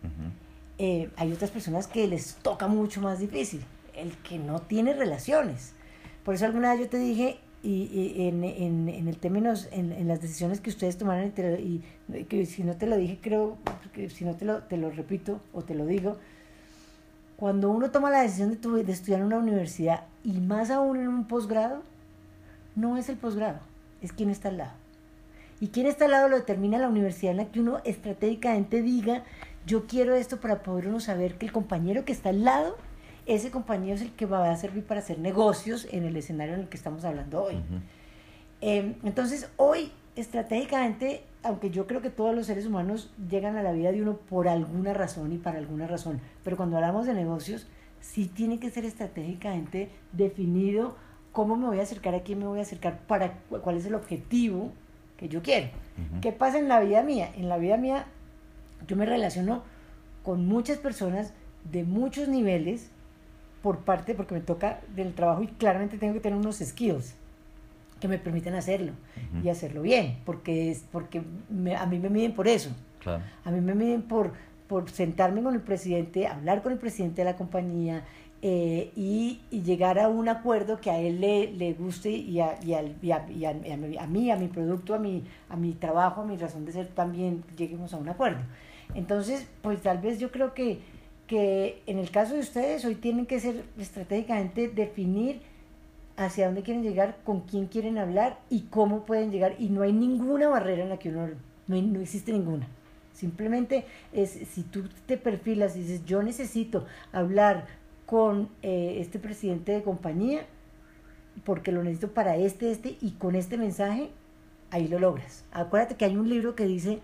Eh, 0.76 1.10
hay 1.16 1.32
otras 1.32 1.50
personas 1.50 1.86
que 1.86 2.06
les 2.06 2.36
toca 2.36 2.68
mucho 2.68 3.00
más 3.00 3.18
difícil, 3.18 3.64
el 3.94 4.12
que 4.18 4.38
no 4.38 4.60
tiene 4.60 4.92
relaciones. 4.92 5.72
Por 6.24 6.34
eso 6.34 6.44
alguna 6.44 6.72
vez 6.72 6.82
yo 6.82 6.88
te 6.88 6.98
dije, 6.98 7.38
y, 7.62 8.28
en, 8.28 8.44
en, 8.44 8.88
en, 8.88 9.08
el 9.08 9.18
términos, 9.18 9.68
en, 9.72 9.92
en, 9.92 10.06
las 10.06 10.20
decisiones 10.20 10.60
que 10.60 10.70
ustedes 10.70 10.96
tomaron, 10.96 11.32
y, 11.58 11.82
que 12.24 12.46
si 12.46 12.62
no 12.62 12.76
te 12.76 12.86
lo 12.86 12.96
dije, 12.96 13.18
creo 13.20 13.56
que 13.92 14.08
si 14.10 14.24
no 14.24 14.34
te 14.34 14.44
lo, 14.44 14.62
te 14.62 14.76
lo 14.76 14.90
repito 14.90 15.40
o 15.52 15.62
te 15.62 15.74
lo 15.74 15.84
digo, 15.84 16.16
cuando 17.36 17.70
uno 17.70 17.90
toma 17.90 18.10
la 18.10 18.22
decisión 18.22 18.60
de, 18.60 18.84
de 18.84 18.92
estudiar 18.92 19.20
en 19.20 19.26
una 19.26 19.38
universidad 19.38 20.04
y 20.24 20.40
más 20.40 20.70
aún 20.70 20.98
en 20.98 21.08
un 21.08 21.24
posgrado, 21.26 21.82
no 22.76 22.96
es 22.96 23.08
el 23.08 23.16
posgrado, 23.16 23.58
es 24.02 24.12
quien 24.12 24.30
está 24.30 24.48
al 24.48 24.58
lado. 24.58 24.72
Y 25.60 25.68
quien 25.68 25.86
está 25.86 26.04
al 26.04 26.12
lado 26.12 26.28
lo 26.28 26.36
determina 26.36 26.78
la 26.78 26.88
universidad 26.88 27.32
en 27.32 27.38
la 27.38 27.46
que 27.46 27.60
uno 27.60 27.80
estratégicamente 27.84 28.82
diga, 28.82 29.24
yo 29.66 29.86
quiero 29.86 30.14
esto 30.14 30.40
para 30.40 30.62
poder 30.62 30.86
uno 30.86 31.00
saber 31.00 31.36
que 31.36 31.46
el 31.46 31.52
compañero 31.52 32.04
que 32.04 32.12
está 32.12 32.28
al 32.28 32.44
lado 32.44 32.76
ese 33.28 33.50
compañero 33.50 33.94
es 33.94 34.02
el 34.02 34.12
que 34.12 34.26
va 34.26 34.50
a 34.50 34.56
servir 34.56 34.84
para 34.84 35.00
hacer 35.00 35.18
negocios 35.18 35.86
en 35.92 36.04
el 36.04 36.16
escenario 36.16 36.54
en 36.54 36.60
el 36.60 36.68
que 36.68 36.78
estamos 36.78 37.04
hablando 37.04 37.44
hoy. 37.44 37.56
Em, 38.62 38.94
entonces, 39.04 39.50
hoy, 39.56 39.92
estratégicamente, 40.16 41.22
aunque 41.42 41.70
yo 41.70 41.86
creo 41.86 42.00
que 42.00 42.08
todos 42.08 42.34
los 42.34 42.46
seres 42.46 42.64
humanos 42.64 43.12
llegan 43.30 43.56
a 43.56 43.62
la 43.62 43.72
vida 43.72 43.92
de 43.92 44.02
uno 44.02 44.16
por 44.16 44.48
alguna 44.48 44.94
razón 44.94 45.32
y 45.32 45.36
para 45.36 45.58
alguna 45.58 45.86
razón, 45.86 46.20
pero 46.42 46.56
cuando 46.56 46.76
hablamos 46.76 47.06
de 47.06 47.12
negocios, 47.12 47.68
sí 48.00 48.26
tiene 48.26 48.58
que 48.58 48.70
ser 48.70 48.86
estratégicamente 48.86 49.90
definido 50.12 50.96
cómo 51.32 51.56
me 51.56 51.66
voy 51.66 51.80
a 51.80 51.82
acercar, 51.82 52.14
a 52.14 52.22
quién 52.22 52.38
me 52.38 52.46
voy 52.46 52.60
a 52.60 52.62
acercar, 52.62 53.00
para 53.06 53.34
cuál 53.62 53.76
es 53.76 53.84
el 53.84 53.94
objetivo 53.94 54.72
que 55.18 55.28
yo 55.28 55.42
quiero. 55.42 55.68
¿Qué 56.22 56.32
pasa 56.32 56.58
en 56.58 56.68
la 56.68 56.80
vida 56.80 57.02
mía? 57.02 57.30
En 57.36 57.48
la 57.48 57.58
vida 57.58 57.76
mía 57.76 58.06
yo 58.86 58.96
me 58.96 59.04
relaciono 59.04 59.62
con 60.22 60.46
muchas 60.46 60.78
personas 60.78 61.34
de 61.70 61.84
muchos 61.84 62.28
niveles 62.28 62.90
por 63.62 63.78
parte, 63.78 64.14
porque 64.14 64.34
me 64.34 64.40
toca 64.40 64.80
del 64.94 65.14
trabajo 65.14 65.42
y 65.42 65.48
claramente 65.48 65.98
tengo 65.98 66.14
que 66.14 66.20
tener 66.20 66.38
unos 66.38 66.58
skills 66.58 67.14
que 68.00 68.08
me 68.08 68.18
permiten 68.18 68.54
hacerlo 68.54 68.92
y 69.42 69.48
hacerlo 69.48 69.82
bien, 69.82 70.18
porque 70.24 70.70
es 70.70 70.84
porque 70.92 71.22
a 71.76 71.86
mí 71.86 71.98
me 71.98 72.08
miden 72.08 72.32
por 72.32 72.46
eso. 72.46 72.70
A 73.44 73.50
mí 73.50 73.60
me 73.60 73.74
miden 73.74 74.02
por, 74.02 74.32
por 74.68 74.90
sentarme 74.90 75.42
con 75.42 75.54
el 75.54 75.62
presidente, 75.62 76.26
hablar 76.26 76.62
con 76.62 76.72
el 76.72 76.78
presidente 76.78 77.22
de 77.22 77.24
la 77.24 77.36
compañía 77.36 78.04
eh, 78.40 78.92
y, 78.94 79.40
llegar 79.50 79.98
a 79.98 80.08
un 80.08 80.28
acuerdo 80.28 80.80
que 80.80 80.90
a 80.90 81.00
él 81.00 81.20
le, 81.20 81.52
le 81.52 81.72
guste 81.72 82.10
y, 82.10 82.38
a, 82.38 82.56
y, 82.62 82.74
a, 82.74 82.82
y, 83.02 83.10
a, 83.10 83.50
a, 83.50 84.06
mí, 84.06 84.30
a 84.30 84.36
mi 84.36 84.46
producto, 84.46 84.94
a 84.94 84.98
mi, 84.98 85.24
a 85.48 85.56
mi 85.56 85.72
trabajo, 85.72 86.20
a 86.20 86.24
mi 86.24 86.36
razón 86.36 86.64
de 86.64 86.72
ser, 86.72 86.86
también 86.86 87.42
lleguemos 87.56 87.92
a 87.94 87.96
un 87.96 88.08
acuerdo. 88.08 88.42
Entonces, 88.94 89.48
pues 89.60 89.82
tal 89.82 89.98
vez 89.98 90.20
yo 90.20 90.30
creo 90.30 90.54
que, 90.54 90.80
que 91.28 91.82
en 91.86 91.98
el 91.98 92.10
caso 92.10 92.34
de 92.34 92.40
ustedes 92.40 92.84
hoy 92.84 92.96
tienen 92.96 93.26
que 93.26 93.38
ser 93.38 93.62
estratégicamente 93.78 94.68
definir 94.68 95.40
hacia 96.16 96.46
dónde 96.46 96.62
quieren 96.62 96.82
llegar, 96.82 97.18
con 97.24 97.42
quién 97.42 97.66
quieren 97.66 97.96
hablar 97.98 98.40
y 98.50 98.62
cómo 98.62 99.04
pueden 99.04 99.30
llegar. 99.30 99.54
Y 99.60 99.68
no 99.68 99.82
hay 99.82 99.92
ninguna 99.92 100.48
barrera 100.48 100.82
en 100.82 100.88
la 100.88 100.98
que 100.98 101.10
uno, 101.10 101.28
no, 101.68 101.80
no 101.80 102.00
existe 102.00 102.32
ninguna. 102.32 102.66
Simplemente 103.12 103.84
es, 104.12 104.30
si 104.30 104.62
tú 104.62 104.88
te 105.06 105.16
perfilas 105.16 105.76
y 105.76 105.80
dices, 105.80 106.04
yo 106.04 106.22
necesito 106.22 106.86
hablar 107.12 107.66
con 108.06 108.48
eh, 108.62 108.96
este 109.00 109.18
presidente 109.18 109.72
de 109.72 109.82
compañía, 109.82 110.46
porque 111.44 111.72
lo 111.72 111.82
necesito 111.82 112.12
para 112.12 112.36
este, 112.36 112.70
este, 112.70 112.96
y 113.00 113.12
con 113.12 113.34
este 113.34 113.58
mensaje, 113.58 114.10
ahí 114.70 114.88
lo 114.88 114.98
logras. 114.98 115.44
Acuérdate 115.52 115.96
que 115.96 116.04
hay 116.04 116.16
un 116.16 116.28
libro 116.28 116.54
que 116.54 116.66
dice, 116.66 117.00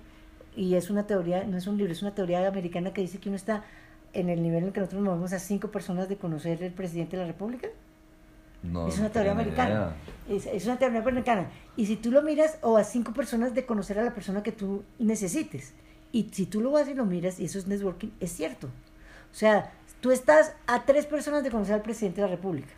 y 0.56 0.74
es 0.74 0.90
una 0.90 1.06
teoría, 1.06 1.44
no 1.44 1.56
es 1.56 1.66
un 1.66 1.76
libro, 1.76 1.92
es 1.92 2.02
una 2.02 2.14
teoría 2.14 2.46
americana 2.46 2.92
que 2.92 3.00
dice 3.00 3.18
que 3.18 3.28
uno 3.28 3.36
está 3.36 3.64
en 4.14 4.30
el 4.30 4.42
nivel 4.42 4.64
en 4.64 4.72
que 4.72 4.80
nosotros 4.80 5.02
movemos 5.02 5.32
a 5.32 5.38
cinco 5.38 5.68
personas 5.68 6.08
de 6.08 6.16
conocer 6.16 6.62
el 6.62 6.72
presidente 6.72 7.16
de 7.16 7.22
la 7.22 7.26
República. 7.26 7.68
No, 8.62 8.88
es 8.88 8.98
una 8.98 9.10
teoría 9.10 9.32
americana. 9.32 9.94
Es, 10.28 10.46
es, 10.46 10.64
una 10.64 10.78
teoría 10.78 11.00
americana. 11.00 11.50
Y 11.76 11.86
si 11.86 11.96
tú 11.96 12.10
lo 12.10 12.22
miras, 12.22 12.58
o 12.62 12.78
a 12.78 12.84
cinco 12.84 13.12
personas 13.12 13.54
de 13.54 13.66
conocer 13.66 13.98
a 13.98 14.02
la 14.02 14.14
persona 14.14 14.42
que 14.42 14.52
tú 14.52 14.84
necesites. 14.98 15.74
Y 16.12 16.30
si 16.32 16.46
tú 16.46 16.60
lo 16.60 16.70
vas 16.70 16.88
y 16.88 16.94
lo 16.94 17.04
miras, 17.04 17.40
y 17.40 17.44
eso 17.44 17.58
es 17.58 17.66
networking, 17.66 18.08
es 18.20 18.32
cierto. 18.32 18.68
O 18.68 19.36
sea, 19.36 19.72
tú 20.00 20.12
estás 20.12 20.54
a 20.66 20.84
tres 20.84 21.06
personas 21.06 21.42
de 21.42 21.50
conocer 21.50 21.74
al 21.74 21.82
presidente 21.82 22.20
de 22.20 22.28
la 22.28 22.36
República. 22.36 22.72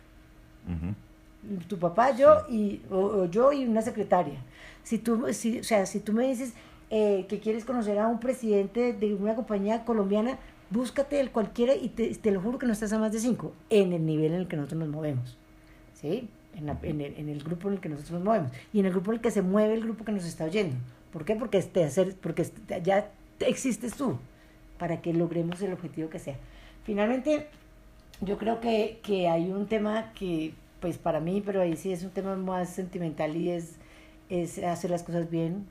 Tu 1.69 1.77
papá, 1.77 2.15
yo 2.15 2.45
y 2.49 2.81
o, 2.89 3.25
yo 3.25 3.53
y 3.53 3.65
una 3.65 3.81
secretaria. 3.81 4.39
Si 4.83 4.97
tú, 4.97 5.31
si, 5.33 5.59
o 5.59 5.63
sea, 5.63 5.85
si 5.85 5.99
tú 5.99 6.11
me 6.13 6.27
dices 6.27 6.53
eh, 6.89 7.25
que 7.29 7.39
quieres 7.39 7.63
conocer 7.63 7.99
a 7.99 8.07
un 8.07 8.19
presidente 8.19 8.91
de 8.91 9.13
una 9.13 9.35
compañía 9.35 9.85
colombiana, 9.85 10.39
búscate 10.69 11.19
el 11.19 11.31
cualquiera 11.31 11.75
y 11.75 11.89
te, 11.89 12.13
te, 12.15 12.31
lo 12.31 12.41
juro 12.41 12.57
que 12.57 12.65
no 12.65 12.73
estás 12.73 12.93
a 12.93 12.99
más 12.99 13.11
de 13.11 13.19
cinco 13.19 13.53
en 13.69 13.93
el 13.93 14.05
nivel 14.05 14.33
en 14.33 14.41
el 14.41 14.47
que 14.47 14.55
nosotros 14.55 14.79
nos 14.79 14.89
movemos. 14.89 15.37
¿Sí? 15.93 16.29
En, 16.55 16.69
en, 16.69 17.01
el, 17.01 17.13
en, 17.17 17.29
el, 17.29 17.43
grupo 17.43 17.67
en 17.67 17.75
el 17.75 17.79
que 17.79 17.89
nosotros 17.89 18.13
nos 18.13 18.23
movemos 18.23 18.51
y 18.73 18.79
en 18.79 18.87
el 18.87 18.91
grupo 18.91 19.11
en 19.11 19.17
el 19.17 19.21
que 19.21 19.31
se 19.31 19.41
mueve 19.41 19.75
el 19.75 19.81
grupo 19.81 20.05
que 20.05 20.11
nos 20.11 20.25
está 20.25 20.45
oyendo. 20.45 20.75
¿Por 21.11 21.25
qué? 21.25 21.35
Porque, 21.35 21.57
este, 21.57 21.83
hacer, 21.83 22.15
porque 22.15 22.45
ya 22.83 23.09
existes 23.39 23.95
tú 23.95 24.17
para 24.77 25.01
que 25.01 25.13
logremos 25.13 25.61
el 25.61 25.73
objetivo 25.73 26.09
que 26.09 26.19
sea. 26.19 26.35
Finalmente, 26.83 27.47
yo 28.21 28.37
creo 28.37 28.59
que, 28.59 28.99
que 29.03 29.27
hay 29.27 29.51
un 29.51 29.67
tema 29.67 30.11
que, 30.13 30.53
pues 30.79 30.97
para 30.97 31.19
mí, 31.19 31.41
pero 31.45 31.61
ahí 31.61 31.75
sí 31.75 31.91
es 31.91 32.03
un 32.03 32.11
tema 32.11 32.35
más 32.35 32.69
sentimental 32.69 33.35
y 33.35 33.49
es, 33.49 33.75
es 34.29 34.59
hacer 34.59 34.91
las 34.91 35.03
cosas 35.03 35.29
bien, 35.29 35.65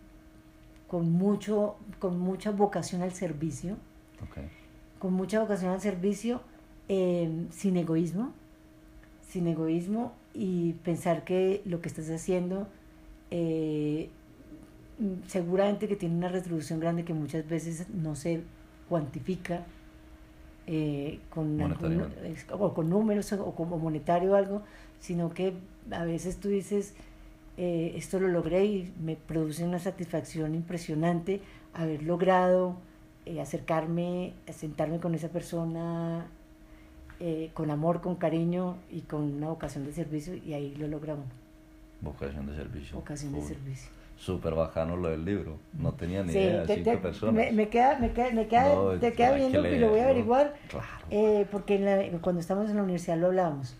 con, 0.88 1.10
mucho, 1.10 1.76
con 1.98 2.18
mucha 2.18 2.50
vocación 2.50 3.02
al 3.02 3.12
servicio, 3.12 3.76
con 4.98 5.12
mucha 5.12 5.40
vocación 5.40 5.72
al 5.72 5.80
servicio, 5.80 6.40
em, 6.88 7.50
sin 7.50 7.76
egoísmo, 7.76 8.32
sin 9.28 9.46
egoísmo 9.46 10.12
y 10.34 10.74
pensar 10.84 11.24
que 11.24 11.62
lo 11.64 11.80
que 11.80 11.88
estás 11.88 12.10
haciendo 12.10 12.68
eh, 13.30 14.08
seguramente 15.26 15.88
que 15.88 15.96
tiene 15.96 16.16
una 16.16 16.28
retribución 16.28 16.80
grande 16.80 17.04
que 17.04 17.14
muchas 17.14 17.46
veces 17.48 17.88
no 17.90 18.16
se 18.16 18.42
cuantifica 18.88 19.64
eh, 20.66 21.20
con, 21.30 21.60
o 22.52 22.74
con 22.74 22.90
números 22.90 23.32
o 23.32 23.54
como 23.54 23.78
monetario 23.78 24.32
o 24.32 24.34
algo, 24.34 24.62
sino 25.00 25.32
que 25.32 25.52
a 25.90 26.04
veces 26.04 26.38
tú 26.38 26.48
dices, 26.48 26.94
eh, 27.56 27.92
esto 27.96 28.18
lo 28.18 28.28
logré 28.28 28.64
y 28.64 28.92
me 29.00 29.16
produce 29.16 29.64
una 29.64 29.78
satisfacción 29.78 30.54
impresionante 30.54 31.40
haber 31.74 32.02
logrado 32.02 32.76
eh, 33.26 33.40
acercarme, 33.40 34.32
sentarme 34.52 34.98
con 35.00 35.14
esa 35.14 35.28
persona 35.28 36.26
con 37.54 37.70
amor, 37.70 38.02
con 38.02 38.16
cariño 38.16 38.76
y 38.90 39.00
con 39.00 39.22
una 39.22 39.48
vocación 39.48 39.86
de 39.86 39.92
servicio 39.92 40.34
y 40.34 40.52
ahí 40.52 40.74
lo 40.74 40.86
logramos. 40.86 41.24
Vocación 42.02 42.46
de 42.46 42.54
servicio. 42.54 42.94
Vocación 42.94 43.32
de 43.32 43.40
servicio 43.40 43.88
súper 44.16 44.54
bajano 44.54 44.96
lo 44.96 45.10
del 45.10 45.24
libro. 45.24 45.58
No 45.78 45.92
tenía 45.92 46.22
ni 46.22 46.32
idea, 46.32 46.66
cinco 46.66 46.98
personas. 47.00 47.34
Me, 47.34 47.52
me, 47.52 47.68
queda, 47.68 47.98
me 47.98 48.12
queda, 48.12 48.30
me 48.32 48.46
queda 48.46 48.98
te 48.98 49.12
queda 49.12 49.32
viendo 49.32 49.66
y 49.66 49.78
lo 49.78 49.90
voy 49.90 50.00
a 50.00 50.04
averiguar. 50.04 50.54
Eh, 51.10 51.46
porque 51.50 52.18
cuando 52.20 52.40
estamos 52.40 52.70
en 52.70 52.76
la 52.76 52.82
universidad 52.82 53.18
lo 53.18 53.26
hablábamos. 53.26 53.76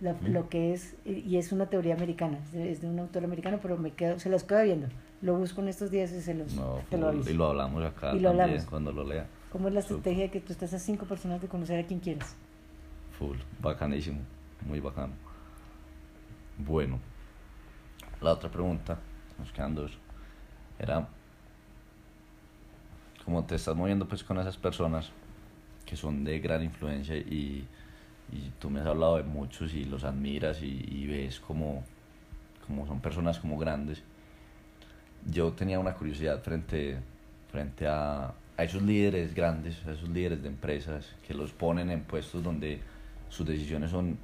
Lo 0.00 0.48
que 0.48 0.72
es, 0.72 0.94
y 1.04 1.36
es 1.36 1.52
una 1.52 1.66
teoría 1.66 1.94
americana, 1.94 2.38
es 2.54 2.80
de 2.80 2.88
un 2.88 2.98
autor 2.98 3.22
americano, 3.24 3.58
pero 3.60 3.76
me 3.76 3.90
quedo, 3.90 4.18
se 4.18 4.30
los 4.30 4.44
queda 4.44 4.62
viendo. 4.62 4.86
Lo 5.22 5.34
busco 5.34 5.60
en 5.60 5.68
estos 5.68 5.90
días 5.90 6.10
y 6.12 6.20
se 6.22 6.34
los 6.34 6.54
no, 6.54 6.82
lo 6.90 7.28
Y 7.28 7.34
lo 7.34 7.48
hablamos 7.48 7.84
acá 7.84 8.14
y 8.14 8.20
lo 8.20 8.28
también 8.30 8.50
hablamos. 8.50 8.64
cuando 8.66 8.92
lo 8.92 9.04
lea. 9.04 9.26
¿Cómo 9.52 9.68
es 9.68 9.74
la 9.74 9.80
estrategia 9.80 10.24
de 10.24 10.30
que 10.30 10.40
tú 10.40 10.52
estás 10.52 10.72
a 10.72 10.78
cinco 10.78 11.06
personas 11.06 11.40
de 11.40 11.48
conocer 11.48 11.78
a 11.78 11.86
quien 11.86 12.00
quieras? 12.00 12.36
Full, 13.18 13.36
bacanísimo, 13.60 14.20
muy 14.66 14.80
bacano. 14.80 15.12
Bueno, 16.58 16.98
la 18.20 18.32
otra 18.32 18.50
pregunta 18.50 18.98
nos 19.38 19.52
quedan 19.52 19.74
dos, 19.74 19.92
era 20.78 21.08
como 23.24 23.44
te 23.44 23.54
estás 23.54 23.76
moviendo 23.76 24.08
pues 24.08 24.24
con 24.24 24.38
esas 24.38 24.56
personas 24.56 25.10
que 25.86 25.96
son 25.96 26.24
de 26.24 26.38
gran 26.40 26.62
influencia 26.62 27.16
y, 27.16 27.66
y 28.32 28.50
tú 28.58 28.70
me 28.70 28.80
has 28.80 28.86
hablado 28.86 29.16
de 29.16 29.22
muchos 29.22 29.74
y 29.74 29.84
los 29.84 30.04
admiras 30.04 30.62
y, 30.62 31.06
ves 31.06 31.40
como, 31.40 31.84
como 32.66 32.86
son 32.86 33.00
personas 33.00 33.38
como 33.38 33.58
grandes. 33.58 34.02
Yo 35.26 35.52
tenía 35.52 35.78
una 35.78 35.94
curiosidad 35.94 36.42
frente, 36.42 36.98
frente 37.50 37.86
a, 37.86 38.32
a 38.56 38.64
esos 38.64 38.82
líderes 38.82 39.34
grandes, 39.34 39.84
a 39.86 39.92
esos 39.92 40.08
líderes 40.08 40.42
de 40.42 40.48
empresas 40.48 41.14
que 41.26 41.34
los 41.34 41.52
ponen 41.52 41.90
en 41.90 42.02
puestos 42.02 42.42
donde 42.42 42.80
sus 43.28 43.46
decisiones 43.46 43.90
son 43.90 44.18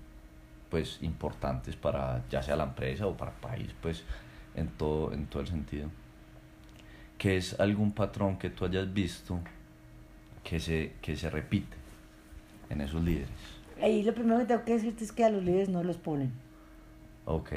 pues 0.71 0.99
importantes 1.03 1.76
para 1.76 2.25
ya 2.29 2.43
sea 2.43 2.57
la 2.57 2.65
empresa 2.65 3.07
o 3.07 3.17
para 3.17 3.31
el 3.31 3.37
país, 3.38 3.75
pues 3.81 4.03
en 4.55 4.69
todo, 4.69 5.12
en 5.12 5.26
todo 5.26 5.43
el 5.43 5.49
sentido. 5.49 5.88
¿Qué 7.19 7.37
es 7.37 7.59
algún 7.59 7.93
patrón 7.93 8.37
que 8.38 8.50
tú 8.50 8.65
hayas 8.65 8.93
visto 8.93 9.41
que 10.45 10.61
se, 10.61 10.95
que 11.00 11.17
se 11.17 11.31
repite 11.31 11.76
en 12.69 12.81
esos 12.81 13.03
líderes? 13.03 13.29
Ahí 13.81 14.03
lo 14.03 14.15
primero 14.15 14.38
que 14.41 14.47
tengo 14.47 14.65
que 14.65 14.73
decirte 14.75 15.05
es 15.05 15.12
que 15.12 15.25
a 15.25 15.31
los 15.31 15.43
líderes 15.43 15.69
no 15.69 15.83
los 15.83 15.97
ponen. 15.97 16.33
Ok, 17.25 17.53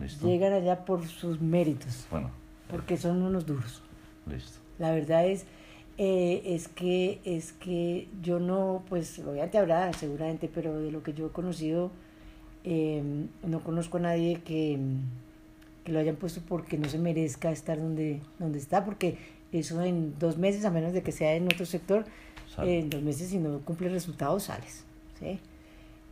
listo. 0.00 0.26
Llegan 0.26 0.52
allá 0.52 0.84
por 0.84 1.06
sus 1.06 1.40
méritos. 1.40 2.06
Bueno. 2.10 2.30
Porque 2.70 2.96
son 2.96 3.22
unos 3.22 3.46
duros. 3.46 3.82
Listo. 4.26 4.58
La 4.78 4.92
verdad 4.92 5.26
es, 5.26 5.44
eh, 5.96 6.42
es 6.44 6.68
que 6.68 7.20
es 7.24 7.52
que 7.52 8.08
yo 8.22 8.38
no, 8.38 8.84
pues 8.88 9.18
obviamente 9.20 9.58
habrá 9.58 9.92
seguramente, 9.92 10.50
pero 10.52 10.78
de 10.80 10.90
lo 10.92 11.02
que 11.02 11.12
yo 11.14 11.26
he 11.26 11.30
conocido, 11.30 11.90
eh, 12.64 13.02
no 13.42 13.60
conozco 13.60 13.96
a 13.96 14.00
nadie 14.00 14.40
que 14.44 14.78
que 15.88 15.94
lo 15.94 16.00
hayan 16.00 16.16
puesto 16.16 16.42
porque 16.46 16.76
no 16.76 16.86
se 16.86 16.98
merezca 16.98 17.50
estar 17.50 17.78
donde, 17.78 18.20
donde 18.38 18.58
está, 18.58 18.84
porque 18.84 19.16
eso 19.52 19.80
en 19.80 20.18
dos 20.18 20.36
meses, 20.36 20.66
a 20.66 20.70
menos 20.70 20.92
de 20.92 21.02
que 21.02 21.12
sea 21.12 21.34
en 21.34 21.46
otro 21.46 21.64
sector, 21.64 22.04
en 22.58 22.90
dos 22.90 23.00
meses 23.02 23.30
si 23.30 23.38
no 23.38 23.60
cumple 23.60 23.88
resultados 23.88 24.44
sales. 24.44 24.84
¿sí? 25.18 25.40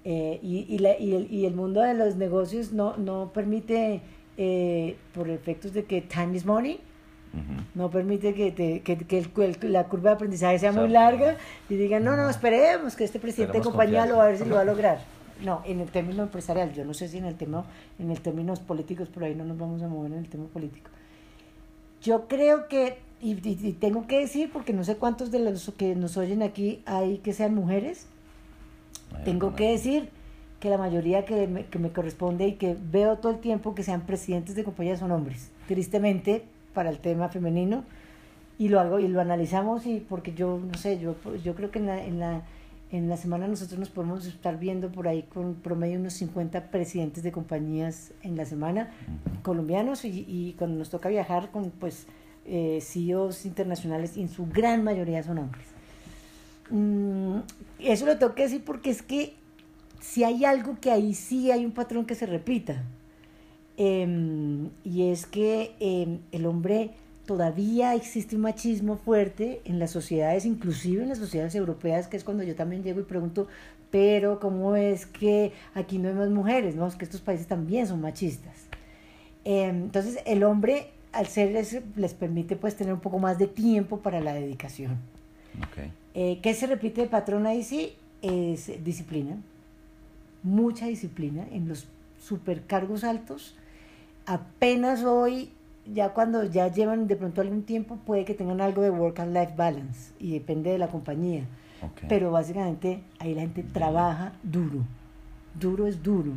Eh, 0.09 0.39
y, 0.41 0.67
y, 0.69 0.79
la, 0.79 0.99
y, 0.99 1.15
el, 1.15 1.33
y, 1.33 1.47
el, 1.47 1.55
mundo 1.55 1.81
de 1.81 1.93
los 1.95 2.15
negocios 2.15 2.73
no, 2.73 2.97
no 2.97 3.33
permite, 3.35 4.03
eh, 4.37 4.97
por 5.13 5.29
efectos 5.29 5.73
de 5.73 5.85
que 5.85 6.01
time 6.01 6.37
is 6.37 6.47
money, 6.47 6.79
no 7.75 7.91
permite 7.91 8.33
que, 8.33 8.53
te, 8.53 8.81
que, 8.81 8.97
que 8.97 9.69
la 9.69 9.89
curva 9.89 10.11
de 10.11 10.15
aprendizaje 10.15 10.59
sea 10.59 10.73
muy 10.73 10.89
larga 10.89 11.37
y 11.69 11.75
digan, 11.75 12.05
no, 12.05 12.17
no, 12.17 12.31
esperemos 12.31 12.95
que 12.95 13.05
este 13.05 13.19
presidente 13.19 13.59
de 13.59 13.65
compañía 13.65 14.07
lo 14.07 14.19
va 14.19 14.25
a 14.25 14.29
ver 14.29 14.39
si 14.39 14.45
lo 14.45 14.55
va 14.55 14.63
a 14.63 14.65
lograr 14.65 15.01
no, 15.45 15.63
en 15.65 15.81
el 15.81 15.91
término 15.91 16.23
empresarial, 16.23 16.73
yo 16.73 16.85
no 16.85 16.95
sé 16.95 17.09
si 17.09 17.19
en 17.19 17.25
el 17.25 17.37
tema, 17.37 17.65
en 17.99 18.11
el 18.11 18.21
términos 18.21 18.61
políticos, 18.61 19.09
por 19.09 19.25
ahí 19.25 19.35
no 19.35 19.45
nos 19.45 19.59
vamos 19.59 19.83
a 19.83 19.89
mover 19.89 20.13
en 20.13 20.19
el 20.19 20.29
tema 20.29 20.47
político. 20.47 20.91
Yo 22.03 22.29
creo 22.29 22.69
que, 22.69 22.99
y, 23.21 23.35
tengo 23.73 24.07
que 24.07 24.21
decir, 24.21 24.51
porque 24.53 24.73
no 24.73 24.85
sé 24.85 24.97
cuántos 24.97 25.31
de 25.31 25.41
los 25.41 25.73
que 25.77 25.95
nos 25.95 26.17
oyen 26.17 26.43
aquí 26.43 26.83
hay 26.87 27.19
que 27.19 27.33
sean 27.33 27.55
mujeres, 27.55 28.07
tengo 29.25 29.55
que 29.55 29.71
decir 29.71 30.11
que 30.61 30.71
la 30.71 30.79
mayoría 30.79 31.25
que 31.25 31.47
me, 31.47 31.67
que 31.67 31.79
me 31.79 31.91
corresponde 31.91 32.47
y 32.49 32.53
que 32.53 32.77
veo 32.81 33.19
todo 33.19 33.33
el 33.33 33.39
tiempo 33.39 33.75
que 33.75 33.83
sean 33.83 34.03
presidentes 34.03 34.55
de 34.55 34.65
compañías 34.65 35.01
son 35.01 35.13
hombres. 35.13 35.51
Tristemente, 35.69 36.45
para 36.73 36.91
el 36.91 36.99
tema 36.99 37.29
femenino, 37.29 37.85
y 38.59 38.69
lo 38.69 38.81
hago 38.81 38.99
y 38.99 39.09
lo 39.09 39.21
analizamos 39.21 39.87
y 39.87 40.01
porque 40.01 40.33
yo 40.33 40.59
no 40.59 40.79
sé 40.79 40.99
yo 40.99 41.15
yo 41.45 41.55
creo 41.55 41.71
que 41.71 41.79
en 41.79 41.87
la, 41.87 42.03
en 42.03 42.19
la 42.19 42.43
en 42.93 43.09
la 43.09 43.17
semana 43.17 43.49
nosotros 43.49 43.81
nos 43.81 43.91
podemos 43.91 44.27
estar 44.27 44.59
viendo 44.59 44.91
por 44.93 45.09
ahí 45.09 45.25
con 45.25 45.55
promedio 45.57 45.99
unos 45.99 46.15
50 46.15 46.71
presidentes 46.71 47.23
de 47.23 47.33
compañías 47.33 48.13
en 48.23 48.37
la 48.37 48.45
semana 48.45 48.91
colombianos 49.43 50.05
y, 50.05 50.25
y, 50.29 50.55
cuando 50.57 50.79
nos 50.79 50.91
toca 50.91 51.09
viajar 51.09 51.51
con 51.51 51.71
pues 51.71 52.07
eh, 52.45 52.79
CEOs 52.81 53.45
internacionales 53.45 54.17
y 54.17 54.23
en 54.23 54.29
su 54.29 54.47
gran 54.47 54.85
mayoría 54.85 55.23
son 55.23 55.39
hombres. 55.39 55.76
Mm, 56.71 57.39
eso 57.79 58.07
lo 58.07 58.19
tengo 58.19 58.35
que 58.35 58.43
decir 58.43 58.65
porque 58.65 58.91
es 58.91 59.03
que 59.03 59.35
si 60.01 60.25
hay 60.25 60.45
algo 60.45 60.79
que 60.81 60.91
ahí 60.91 61.15
sí 61.15 61.51
hay 61.51 61.65
un 61.65 61.73
patrón 61.73 62.07
que 62.07 62.15
se 62.15 62.27
repita 62.27 62.83
em, 63.77 64.71
y 64.85 65.11
es 65.11 65.27
que 65.27 65.75
em, 65.81 66.21
el 66.33 66.47
hombre 66.47 66.91
todavía 67.27 67.95
existe 67.95 68.37
un 68.37 68.43
machismo 68.43 68.97
fuerte 68.97 69.61
en 69.65 69.79
las 69.79 69.91
sociedades, 69.91 70.47
inclusive 70.47 71.03
en 71.03 71.09
las 71.09 71.19
sociedades 71.19 71.55
europeas, 71.55 72.07
que 72.07 72.17
es 72.17 72.25
cuando 72.25 72.45
yo 72.45 72.55
también 72.55 72.83
llego 72.83 73.01
y 73.01 73.05
pregunto, 73.05 73.49
pero 73.91 74.39
¿cómo 74.41 74.77
es 74.77 75.07
que 75.07 75.53
aquí 75.75 75.99
no 75.99 76.09
hay 76.09 76.15
más 76.15 76.31
mujeres? 76.31 76.77
No, 76.77 76.87
es 76.87 76.95
que 76.95 77.05
estos 77.05 77.21
países 77.21 77.47
también 77.47 77.87
son 77.87 78.01
machistas. 78.01 78.67
Em, 79.45 79.85
entonces, 79.85 80.19
el 80.25 80.45
hombre, 80.45 80.91
al 81.13 81.27
ser, 81.27 81.53
les, 81.53 81.81
les, 81.97 82.15
permite 82.15 82.57
pues 82.57 82.77
tener 82.77 82.93
un 82.93 83.01
poco 83.01 83.19
más 83.19 83.39
de 83.39 83.47
tiempo 83.47 84.01
para 84.01 84.21
la 84.21 84.35
dedicación. 84.35 84.99
Okay. 85.71 85.91
Eh, 86.19 86.41
¿Qué 86.43 86.55
se 86.55 86.67
repite 86.67 87.03
de 87.03 87.09
patrón 87.09 87.45
ahí? 87.45 87.63
Sí, 87.63 87.93
es 88.23 88.83
disciplina. 88.83 89.37
Mucha 90.43 90.87
disciplina 90.87 91.47
en 91.53 91.69
los 91.69 91.87
supercargos 92.19 93.05
altos. 93.05 93.55
Apenas 94.25 95.05
hoy 95.05 95.51
ya 95.85 96.15
cuando 96.15 96.43
ya 96.45 96.73
llevan 96.73 97.07
de 97.07 97.17
pronto 97.17 97.43
algún 97.43 97.65
tiempo, 97.65 97.99
puede 98.07 98.25
que 98.25 98.33
tengan 98.33 98.63
algo 98.63 98.81
de 98.81 98.89
work 98.89 99.21
and 99.21 99.37
life 99.37 99.53
balance 99.55 100.15
y 100.19 100.33
depende 100.33 100.71
de 100.71 100.79
la 100.79 100.89
compañía. 100.89 101.45
Pero 102.09 102.31
básicamente 102.31 103.03
ahí 103.19 103.35
la 103.35 103.43
gente 103.43 103.63
trabaja 103.63 104.33
duro. 104.43 104.87
Duro 105.61 105.87
es 105.87 106.03
duro. 106.03 106.33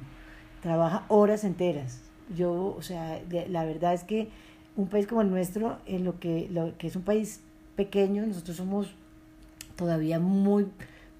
Trabaja 0.61 1.05
horas 1.07 1.45
enteras. 1.45 2.01
Yo, 2.35 2.75
o 2.77 2.81
sea, 2.81 3.21
la 3.47 3.63
verdad 3.63 3.93
es 3.93 4.03
que 4.03 4.27
un 4.75 4.89
país 4.89 5.07
como 5.07 5.21
el 5.21 5.31
nuestro, 5.31 5.77
en 5.85 6.03
lo 6.03 6.19
que, 6.19 6.49
lo 6.51 6.77
que 6.77 6.87
es 6.87 6.97
un 6.97 7.03
país 7.03 7.39
pequeño, 7.77 8.25
nosotros 8.25 8.57
somos 8.57 8.93
todavía 9.79 10.19
muy 10.19 10.67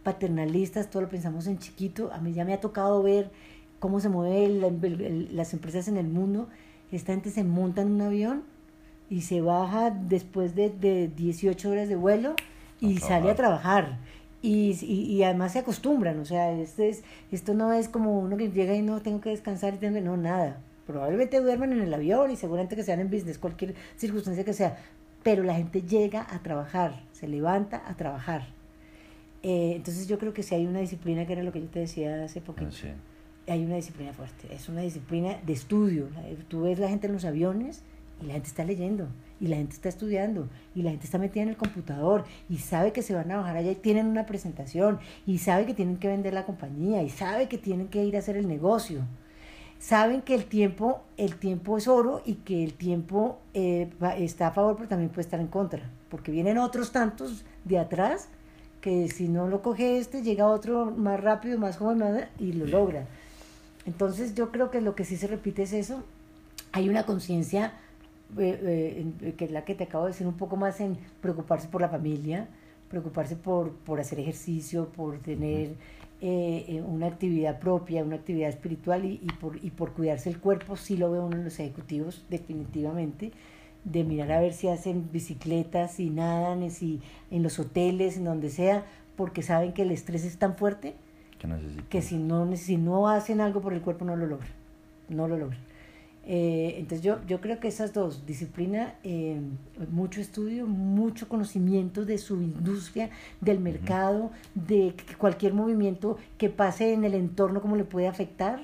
paternalistas, 0.03 0.89
todo 0.89 1.03
lo 1.03 1.09
pensamos 1.09 1.47
en 1.47 1.57
chiquito. 1.57 2.11
A 2.13 2.19
mí 2.19 2.33
ya 2.33 2.45
me 2.45 2.53
ha 2.53 2.59
tocado 2.59 3.01
ver 3.01 3.31
cómo 3.79 3.99
se 4.01 4.09
mueven 4.09 4.61
las 5.31 5.53
empresas 5.53 5.87
en 5.87 5.97
el 5.97 6.07
mundo 6.07 6.49
esta 6.91 7.13
gente 7.13 7.29
se 7.29 7.43
monta 7.43 7.81
en 7.81 7.91
un 7.91 8.01
avión 8.01 8.43
y 9.09 9.21
se 9.21 9.41
baja 9.41 9.91
después 9.91 10.55
de, 10.55 10.69
de 10.69 11.07
18 11.07 11.69
horas 11.69 11.89
de 11.89 11.95
vuelo 11.95 12.35
y 12.79 12.97
sale 12.97 13.29
a 13.31 13.35
trabajar. 13.35 13.99
Y, 14.41 14.71
y, 14.85 15.21
además 15.23 15.51
se 15.51 15.59
acostumbran, 15.59 16.17
o 16.19 16.25
sea, 16.25 16.53
este 16.53 16.87
es, 16.87 17.03
esto 17.29 17.53
no 17.53 17.73
es 17.73 17.89
como 17.89 18.17
uno 18.17 18.37
que 18.37 18.49
llega 18.49 18.73
y 18.73 18.81
no 18.81 19.01
tengo 19.01 19.19
que 19.19 19.31
descansar 19.31 19.73
y 19.73 19.77
tengo 19.77 19.99
no, 19.99 20.15
nada. 20.15 20.61
Probablemente 20.87 21.41
duermen 21.41 21.73
en 21.73 21.81
el 21.81 21.93
avión 21.93 22.31
y 22.31 22.37
seguramente 22.37 22.77
que 22.77 22.83
sean 22.83 23.01
en 23.01 23.11
business, 23.11 23.37
cualquier 23.37 23.75
circunstancia 23.97 24.45
que 24.45 24.53
sea, 24.53 24.77
pero 25.23 25.43
la 25.43 25.55
gente 25.55 25.81
llega 25.81 26.25
a 26.33 26.39
trabajar, 26.39 27.03
se 27.19 27.27
levanta 27.27 27.83
a 27.85 27.95
trabajar. 27.95 28.47
Eh, 29.43 29.73
entonces 29.75 30.07
yo 30.07 30.17
creo 30.19 30.33
que 30.33 30.43
si 30.43 30.55
hay 30.55 30.65
una 30.65 30.79
disciplina, 30.79 31.25
que 31.25 31.33
era 31.33 31.43
lo 31.43 31.51
que 31.51 31.59
yo 31.59 31.67
te 31.67 31.79
decía 31.79 32.23
hace 32.23 32.39
poquito, 32.39 32.71
ah, 32.85 33.51
hay 33.51 33.65
una 33.65 33.75
disciplina 33.75 34.13
fuerte, 34.13 34.53
es 34.53 34.69
una 34.69 34.81
disciplina 34.81 35.37
de 35.45 35.53
estudio. 35.53 36.07
Tú 36.47 36.61
ves 36.61 36.79
la 36.79 36.87
gente 36.87 37.07
en 37.07 37.13
los 37.13 37.25
aviones 37.25 37.83
y 38.21 38.25
la 38.25 38.33
gente 38.33 38.47
está 38.47 38.63
leyendo, 38.63 39.07
y 39.39 39.47
la 39.47 39.57
gente 39.57 39.73
está 39.75 39.89
estudiando, 39.89 40.49
y 40.75 40.81
la 40.81 40.91
gente 40.91 41.05
está 41.05 41.17
metida 41.17 41.43
en 41.43 41.49
el 41.49 41.57
computador, 41.57 42.25
y 42.49 42.57
sabe 42.57 42.91
que 42.91 43.01
se 43.01 43.15
van 43.15 43.31
a 43.31 43.37
bajar 43.37 43.55
allá 43.55 43.71
y 43.71 43.75
tienen 43.75 44.07
una 44.07 44.25
presentación, 44.25 44.99
y 45.25 45.37
sabe 45.37 45.65
que 45.65 45.73
tienen 45.73 45.97
que 45.97 46.09
vender 46.09 46.33
la 46.33 46.45
compañía, 46.45 47.01
y 47.01 47.09
sabe 47.09 47.47
que 47.47 47.57
tienen 47.57 47.87
que 47.87 48.03
ir 48.03 48.17
a 48.17 48.19
hacer 48.19 48.35
el 48.35 48.47
negocio. 48.47 49.03
Saben 49.79 50.21
que 50.21 50.35
el 50.35 50.45
tiempo, 50.45 51.01
el 51.15 51.37
tiempo 51.37 51.77
es 51.77 51.87
oro 51.87 52.21
y 52.25 52.35
que 52.35 52.65
el 52.65 52.73
tiempo 52.73 53.39
eh, 53.53 53.89
está 54.17 54.47
a 54.47 54.51
favor, 54.51 54.75
pero 54.75 54.89
también 54.89 55.09
puede 55.09 55.21
estar 55.21 55.39
en 55.39 55.47
contra, 55.47 55.89
porque 56.09 56.31
vienen 56.31 56.57
otros 56.57 56.91
tantos 56.91 57.45
de 57.63 57.79
atrás 57.79 58.27
que 58.81 59.07
si 59.07 59.29
no 59.29 59.47
lo 59.47 59.61
coge 59.61 59.97
este, 59.97 60.21
llega 60.21 60.47
otro 60.47 60.91
más 60.91 61.21
rápido, 61.21 61.57
más 61.57 61.77
joven, 61.77 62.27
y 62.39 62.51
lo 62.51 62.65
logra. 62.65 63.05
Entonces 63.85 64.35
yo 64.35 64.51
creo 64.51 64.69
que 64.69 64.81
lo 64.81 64.95
que 64.95 65.05
sí 65.05 65.15
se 65.15 65.27
repite 65.27 65.63
es 65.63 65.71
eso. 65.71 66.03
Hay 66.73 66.89
una 66.89 67.05
conciencia, 67.05 67.73
eh, 68.37 69.05
eh, 69.21 69.33
que 69.37 69.45
es 69.45 69.51
la 69.51 69.63
que 69.63 69.75
te 69.75 69.85
acabo 69.85 70.05
de 70.05 70.11
decir, 70.11 70.27
un 70.27 70.37
poco 70.37 70.57
más 70.57 70.81
en 70.81 70.97
preocuparse 71.21 71.69
por 71.69 71.79
la 71.79 71.89
familia, 71.89 72.47
preocuparse 72.89 73.37
por, 73.37 73.71
por 73.71 73.99
hacer 73.99 74.19
ejercicio, 74.19 74.89
por 74.89 75.19
tener 75.19 75.75
eh, 76.21 76.83
una 76.85 77.07
actividad 77.07 77.59
propia, 77.59 78.03
una 78.03 78.17
actividad 78.17 78.49
espiritual 78.49 79.05
y, 79.05 79.19
y, 79.23 79.31
por, 79.39 79.63
y 79.63 79.69
por 79.69 79.93
cuidarse 79.93 80.29
el 80.29 80.39
cuerpo, 80.39 80.75
sí 80.75 80.97
lo 80.97 81.11
veo 81.11 81.25
uno 81.25 81.37
en 81.37 81.45
los 81.45 81.59
ejecutivos 81.59 82.25
definitivamente, 82.29 83.31
de 83.85 84.03
mirar 84.03 84.31
a 84.33 84.41
ver 84.41 84.53
si 84.53 84.67
hacen 84.67 85.09
bicicletas, 85.11 85.93
si 85.93 86.09
nadan, 86.09 86.69
si 86.71 87.01
en 87.31 87.43
los 87.43 87.59
hoteles, 87.59 88.17
en 88.17 88.25
donde 88.25 88.49
sea, 88.49 88.85
porque 89.15 89.41
saben 89.41 89.73
que 89.73 89.83
el 89.83 89.91
estrés 89.91 90.25
es 90.25 90.37
tan 90.37 90.55
fuerte 90.55 90.95
que, 91.89 92.01
si, 92.01 92.17
no, 92.17 92.55
si 92.57 92.77
no 92.77 93.07
hacen 93.07 93.39
algo 93.39 93.61
por 93.61 93.73
el 93.73 93.81
cuerpo 93.81 94.03
no 94.03 94.15
lo 94.15 94.27
logran, 94.27 94.51
no 95.07 95.27
lo 95.27 95.37
logran. 95.37 95.59
Eh, 96.31 96.75
entonces 96.77 97.03
yo, 97.03 97.17
yo 97.25 97.41
creo 97.41 97.59
que 97.59 97.67
esas 97.67 97.91
dos, 97.91 98.27
disciplina, 98.27 98.93
eh, 99.03 99.41
mucho 99.91 100.21
estudio, 100.21 100.67
mucho 100.67 101.27
conocimiento 101.27 102.05
de 102.05 102.19
su 102.19 102.35
industria, 102.35 103.09
del 103.41 103.59
mercado, 103.59 104.29
de 104.53 104.93
cualquier 105.17 105.55
movimiento 105.55 106.17
que 106.37 106.49
pase 106.49 106.93
en 106.93 107.03
el 107.03 107.15
entorno, 107.15 107.61
cómo 107.61 107.75
le 107.75 107.83
puede 107.83 108.07
afectar, 108.07 108.61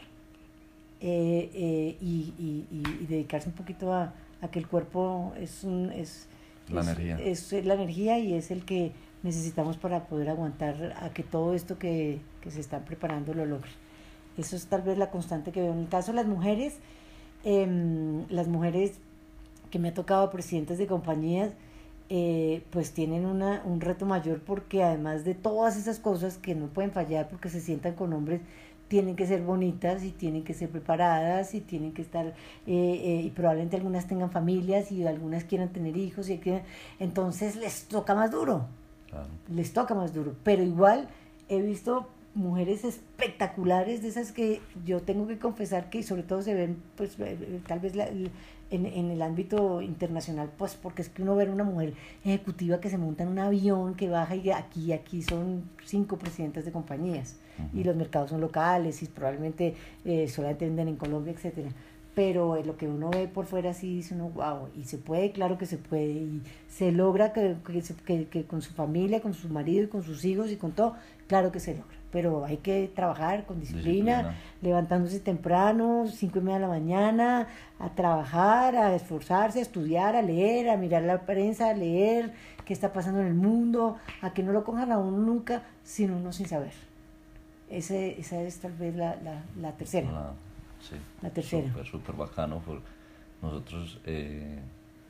eh, 1.01 1.97
y, 1.99 2.33
y, 2.37 2.67
y, 2.71 3.05
dedicarse 3.07 3.49
un 3.49 3.55
poquito 3.55 3.91
a, 3.91 4.13
a 4.41 4.47
que 4.49 4.59
el 4.59 4.67
cuerpo 4.67 5.33
es, 5.39 5.63
un, 5.63 5.91
es, 5.91 6.27
la 6.69 6.81
energía. 6.81 7.19
es 7.19 7.51
la 7.51 7.73
energía 7.73 8.19
y 8.19 8.35
es 8.35 8.51
el 8.51 8.63
que 8.63 8.91
necesitamos 9.23 9.77
para 9.77 10.05
poder 10.05 10.29
aguantar 10.29 10.95
a 11.01 11.09
que 11.09 11.23
todo 11.23 11.55
esto 11.55 11.79
que, 11.79 12.19
se 12.47 12.59
está 12.59 12.85
preparando 12.85 13.33
lo 13.33 13.43
logre. 13.43 13.71
Eso 14.37 14.55
es 14.55 14.67
tal 14.67 14.83
vez 14.83 14.99
la 14.99 15.09
constante 15.09 15.51
que 15.51 15.61
veo. 15.61 15.73
En 15.73 15.79
el 15.79 15.87
caso 15.87 16.11
de 16.11 16.17
las 16.17 16.27
mujeres, 16.27 16.75
em, 17.45 18.27
las 18.29 18.49
mujeres 18.49 18.99
que 19.71 19.79
me 19.79 19.89
ha 19.89 19.93
tocado 19.93 20.29
presidentes 20.29 20.77
de 20.77 20.87
compañías, 20.87 21.53
eh, 22.09 22.63
pues 22.71 22.91
tienen 22.91 23.25
una, 23.25 23.63
un 23.65 23.81
reto 23.81 24.05
mayor 24.05 24.41
porque 24.41 24.83
además 24.83 25.23
de 25.23 25.33
todas 25.33 25.77
esas 25.77 25.99
cosas 25.99 26.37
que 26.37 26.53
no 26.53 26.67
pueden 26.67 26.91
fallar 26.91 27.29
porque 27.29 27.49
se 27.49 27.61
sientan 27.61 27.93
con 27.95 28.11
hombres, 28.13 28.41
tienen 28.89 29.15
que 29.15 29.25
ser 29.25 29.41
bonitas 29.41 30.03
y 30.03 30.11
tienen 30.11 30.43
que 30.43 30.53
ser 30.53 30.69
preparadas 30.69 31.55
y 31.55 31.61
tienen 31.61 31.93
que 31.93 32.01
estar, 32.01 32.27
eh, 32.27 32.33
eh, 32.67 33.21
y 33.23 33.29
probablemente 33.31 33.77
algunas 33.77 34.07
tengan 34.07 34.29
familias 34.31 34.91
y 34.91 35.07
algunas 35.07 35.45
quieran 35.45 35.69
tener 35.69 35.97
hijos, 35.97 36.29
y 36.29 36.39
entonces 36.99 37.55
les 37.55 37.85
toca 37.85 38.13
más 38.13 38.31
duro 38.31 38.67
les 39.53 39.73
toca 39.73 39.93
más 39.93 40.13
duro. 40.13 40.35
Pero 40.43 40.63
igual 40.63 41.07
he 41.49 41.61
visto 41.61 42.07
mujeres 42.35 42.83
espectaculares 42.83 44.01
de 44.01 44.09
esas 44.09 44.33
que 44.33 44.61
yo 44.85 45.01
tengo 45.01 45.25
que 45.25 45.39
confesar 45.39 45.89
que 45.89 46.03
sobre 46.03 46.21
todo 46.21 46.41
se 46.41 46.53
ven 46.53 46.77
pues 46.97 47.17
eh, 47.19 47.37
eh, 47.39 47.61
tal 47.65 47.79
vez 47.79 47.93
en, 47.95 48.29
en, 48.85 49.09
el 49.09 49.21
ámbito 49.21 49.81
internacional 49.81 50.51
pues 50.57 50.75
porque 50.75 51.01
es 51.01 51.09
que 51.09 51.21
uno 51.21 51.35
ver 51.35 51.49
una 51.49 51.63
mujer 51.63 51.93
ejecutiva 52.25 52.81
que 52.81 52.89
se 52.89 52.97
monta 52.97 53.23
en 53.23 53.29
un 53.29 53.39
avión 53.39 53.95
que 53.95 54.09
baja 54.09 54.35
y 54.35 54.51
aquí 54.51 54.91
aquí 54.91 55.21
son 55.21 55.63
cinco 55.85 56.17
presidentes 56.17 56.65
de 56.65 56.73
compañías 56.73 57.37
y 57.73 57.85
los 57.85 57.95
mercados 57.95 58.31
son 58.31 58.41
locales 58.41 59.01
y 59.01 59.05
probablemente 59.05 59.75
eh, 60.03 60.27
solamente 60.27 60.65
venden 60.65 60.89
en 60.89 60.97
Colombia 60.97 61.31
etcétera 61.31 61.69
pero 62.15 62.55
lo 62.63 62.77
que 62.77 62.87
uno 62.87 63.09
ve 63.09 63.27
por 63.27 63.45
fuera 63.45 63.73
sí 63.73 63.97
dice 63.97 64.15
uno, 64.15 64.29
wow, 64.29 64.69
y 64.73 64.85
se 64.85 64.97
puede, 64.97 65.31
claro 65.31 65.57
que 65.57 65.65
se 65.65 65.77
puede, 65.77 66.05
y 66.05 66.41
se 66.69 66.93
logra 66.93 67.33
que, 67.33 67.57
que, 68.05 68.27
que, 68.27 68.45
con 68.45 68.61
su 68.61 68.73
familia, 68.73 69.21
con 69.21 69.33
su 69.33 69.49
marido 69.49 69.83
y 69.83 69.87
con 69.87 70.01
sus 70.01 70.23
hijos 70.23 70.49
y 70.49 70.55
con 70.55 70.71
todo, 70.71 70.95
claro 71.27 71.51
que 71.51 71.59
se 71.59 71.73
logra, 71.75 71.97
pero 72.11 72.45
hay 72.45 72.57
que 72.57 72.89
trabajar 72.95 73.45
con 73.45 73.59
disciplina, 73.59 74.33
levantándose 74.61 75.19
temprano, 75.19 76.05
cinco 76.09 76.39
y 76.39 76.41
media 76.41 76.55
de 76.55 76.61
la 76.61 76.67
mañana, 76.69 77.47
a 77.79 77.89
trabajar, 77.89 78.77
a 78.77 78.95
esforzarse, 78.95 79.59
a 79.59 79.63
estudiar, 79.63 80.15
a 80.15 80.21
leer, 80.21 80.69
a 80.69 80.77
mirar 80.77 81.03
la 81.03 81.25
prensa, 81.25 81.69
a 81.69 81.73
leer 81.73 82.31
qué 82.63 82.71
está 82.71 82.93
pasando 82.93 83.19
en 83.19 83.27
el 83.27 83.33
mundo, 83.33 83.97
a 84.21 84.33
que 84.33 84.41
no 84.41 84.53
lo 84.53 84.63
cojan 84.63 84.93
a 84.93 84.97
uno 84.97 85.17
nunca, 85.17 85.63
sino 85.83 86.15
uno 86.15 86.31
sin 86.31 86.47
saber. 86.47 86.71
Ese, 87.69 88.17
esa 88.19 88.41
es 88.41 88.59
tal 88.59 88.71
vez 88.71 88.95
la, 88.95 89.17
la, 89.17 89.43
la 89.59 89.73
tercera. 89.73 90.33
Sí. 90.89 90.95
La 91.21 91.29
tercera. 91.29 91.67
Súper, 91.67 91.85
súper 91.85 92.15
bacano. 92.15 92.61
nosotros 93.41 93.99
eh, 94.05 94.59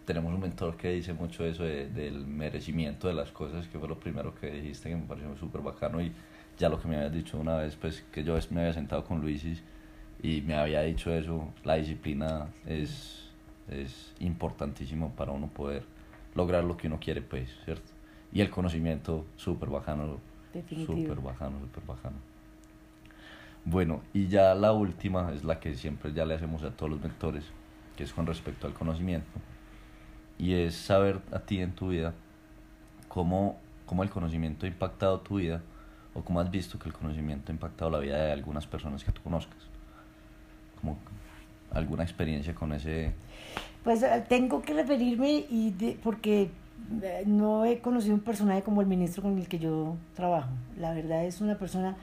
tenemos 0.05 0.33
un 0.33 0.39
mentor 0.39 0.77
que 0.77 0.91
dice 0.91 1.13
mucho 1.13 1.45
eso 1.45 1.63
del 1.63 2.25
merecimiento 2.25 3.07
de 3.07 3.13
las 3.13 3.31
cosas, 3.31 3.67
que 3.67 3.77
fue 3.77 3.87
lo 3.87 3.99
primero 3.99 4.33
que 4.35 4.51
dijiste, 4.51 4.89
que 4.89 4.95
me 4.95 5.05
pareció 5.05 5.35
súper 5.37 5.61
bacano. 5.61 6.01
Y 6.01 6.11
ya 6.57 6.69
lo 6.69 6.79
que 6.79 6.87
me 6.87 6.95
habías 6.95 7.13
dicho 7.13 7.37
una 7.37 7.57
vez, 7.57 7.75
pues 7.75 8.03
que 8.11 8.23
yo 8.23 8.37
me 8.51 8.61
había 8.61 8.73
sentado 8.73 9.03
con 9.03 9.19
Luisis 9.19 9.61
y 10.21 10.41
me 10.41 10.55
había 10.55 10.81
dicho 10.81 11.11
eso, 11.13 11.53
la 11.63 11.75
disciplina 11.75 12.47
es, 12.65 13.29
es 13.69 14.13
importantísimo 14.19 15.11
para 15.11 15.31
uno 15.31 15.47
poder 15.47 15.83
lograr 16.35 16.63
lo 16.63 16.77
que 16.77 16.87
uno 16.87 16.99
quiere, 16.99 17.21
pues, 17.21 17.49
¿cierto? 17.65 17.91
Y 18.31 18.41
el 18.41 18.49
conocimiento, 18.49 19.25
súper 19.35 19.69
bacano, 19.69 20.19
súper 20.85 21.19
bacano, 21.19 21.59
súper 21.59 21.83
bacano. 21.85 22.34
Bueno, 23.65 24.01
y 24.13 24.27
ya 24.27 24.53
la 24.53 24.73
última 24.73 25.33
es 25.33 25.43
la 25.43 25.59
que 25.59 25.73
siempre 25.73 26.13
ya 26.13 26.23
le 26.23 26.35
hacemos 26.35 26.61
a 26.61 26.69
todos 26.69 26.91
los 26.91 27.01
mentores, 27.01 27.43
que 27.97 28.03
es 28.03 28.13
con 28.13 28.27
respecto 28.27 28.67
al 28.67 28.73
conocimiento. 28.73 29.39
Y 30.37 30.53
es 30.53 30.75
saber 30.75 31.19
a 31.31 31.39
ti 31.39 31.59
en 31.59 31.71
tu 31.71 31.87
vida 31.89 32.13
cómo, 33.07 33.57
cómo 33.87 34.03
el 34.03 34.11
conocimiento 34.11 34.67
ha 34.67 34.69
impactado 34.69 35.19
tu 35.21 35.37
vida 35.37 35.63
o 36.13 36.21
cómo 36.21 36.39
has 36.39 36.51
visto 36.51 36.77
que 36.77 36.89
el 36.89 36.93
conocimiento 36.93 37.51
ha 37.51 37.55
impactado 37.55 37.89
la 37.89 37.99
vida 37.99 38.17
de 38.17 38.31
algunas 38.33 38.67
personas 38.67 39.03
que 39.03 39.11
tú 39.11 39.21
conozcas. 39.23 39.57
Como 40.79 40.99
alguna 41.71 42.03
experiencia 42.03 42.53
con 42.53 42.71
ese... 42.71 43.13
Pues 43.83 44.03
eh, 44.03 44.23
tengo 44.29 44.61
que 44.61 44.75
referirme 44.75 45.45
y 45.49 45.97
porque 46.03 46.51
eh, 47.01 47.23
no 47.25 47.65
he 47.65 47.79
conocido 47.79 48.13
un 48.13 48.21
personaje 48.21 48.61
como 48.61 48.81
el 48.81 48.87
ministro 48.87 49.23
con 49.23 49.39
el 49.39 49.47
que 49.47 49.57
yo 49.57 49.95
trabajo. 50.13 50.49
La 50.77 50.93
verdad 50.93 51.25
es 51.25 51.41
una 51.41 51.57
persona 51.57 51.95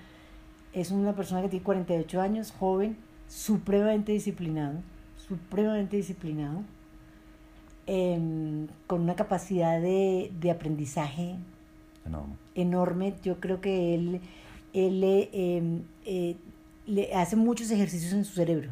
es 0.72 0.90
una 0.90 1.14
persona 1.14 1.42
que 1.42 1.48
tiene 1.48 1.64
48 1.64 2.20
años, 2.20 2.52
joven, 2.52 2.96
supremamente 3.28 4.12
disciplinado, 4.12 4.80
supremamente 5.16 5.96
disciplinado, 5.96 6.62
em, 7.86 8.68
con 8.86 9.02
una 9.02 9.16
capacidad 9.16 9.80
de, 9.80 10.30
de 10.40 10.50
aprendizaje 10.50 11.36
enorme. 12.06 12.34
enorme. 12.54 13.14
Yo 13.22 13.40
creo 13.40 13.60
que 13.60 13.94
él, 13.94 14.20
él 14.72 15.04
eh, 15.04 15.28
em, 15.32 15.82
eh, 16.04 16.36
le 16.86 17.14
hace 17.14 17.36
muchos 17.36 17.70
ejercicios 17.70 18.12
en 18.12 18.24
su 18.24 18.34
cerebro. 18.34 18.70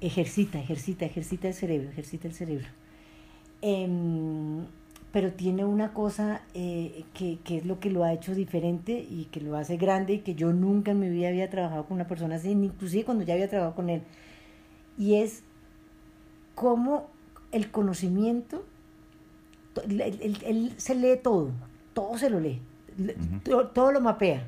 Ejercita, 0.00 0.58
ejercita, 0.58 1.04
ejercita 1.04 1.48
el 1.48 1.54
cerebro, 1.54 1.90
ejercita 1.90 2.28
el 2.28 2.34
cerebro. 2.34 2.66
Pero 5.12 5.32
tiene 5.32 5.64
una 5.64 5.92
cosa 5.92 6.42
eh, 6.54 7.04
que, 7.14 7.38
que 7.42 7.56
es 7.56 7.66
lo 7.66 7.80
que 7.80 7.90
lo 7.90 8.04
ha 8.04 8.12
hecho 8.12 8.32
diferente 8.34 8.92
y 8.92 9.24
que 9.32 9.40
lo 9.40 9.56
hace 9.56 9.76
grande 9.76 10.14
y 10.14 10.18
que 10.20 10.36
yo 10.36 10.52
nunca 10.52 10.92
en 10.92 11.00
mi 11.00 11.08
vida 11.08 11.28
había 11.28 11.50
trabajado 11.50 11.84
con 11.86 11.96
una 11.96 12.06
persona 12.06 12.36
así, 12.36 12.50
inclusive 12.50 13.04
cuando 13.04 13.24
ya 13.24 13.34
había 13.34 13.48
trabajado 13.48 13.74
con 13.74 13.90
él. 13.90 14.02
Y 14.96 15.16
es 15.16 15.42
cómo 16.54 17.08
el 17.52 17.70
conocimiento, 17.70 18.64
to- 19.74 19.82
él, 19.82 20.00
él- 20.00 20.38
él 20.44 20.72
se 20.76 20.94
lee 20.94 21.18
todo, 21.22 21.50
todo 21.94 22.16
se 22.18 22.30
lo 22.30 22.38
lee, 22.40 22.60
Le- 22.98 23.14
Ujú. 23.14 23.40
to- 23.44 23.66
todo 23.68 23.92
lo 23.92 24.00
mapea, 24.00 24.46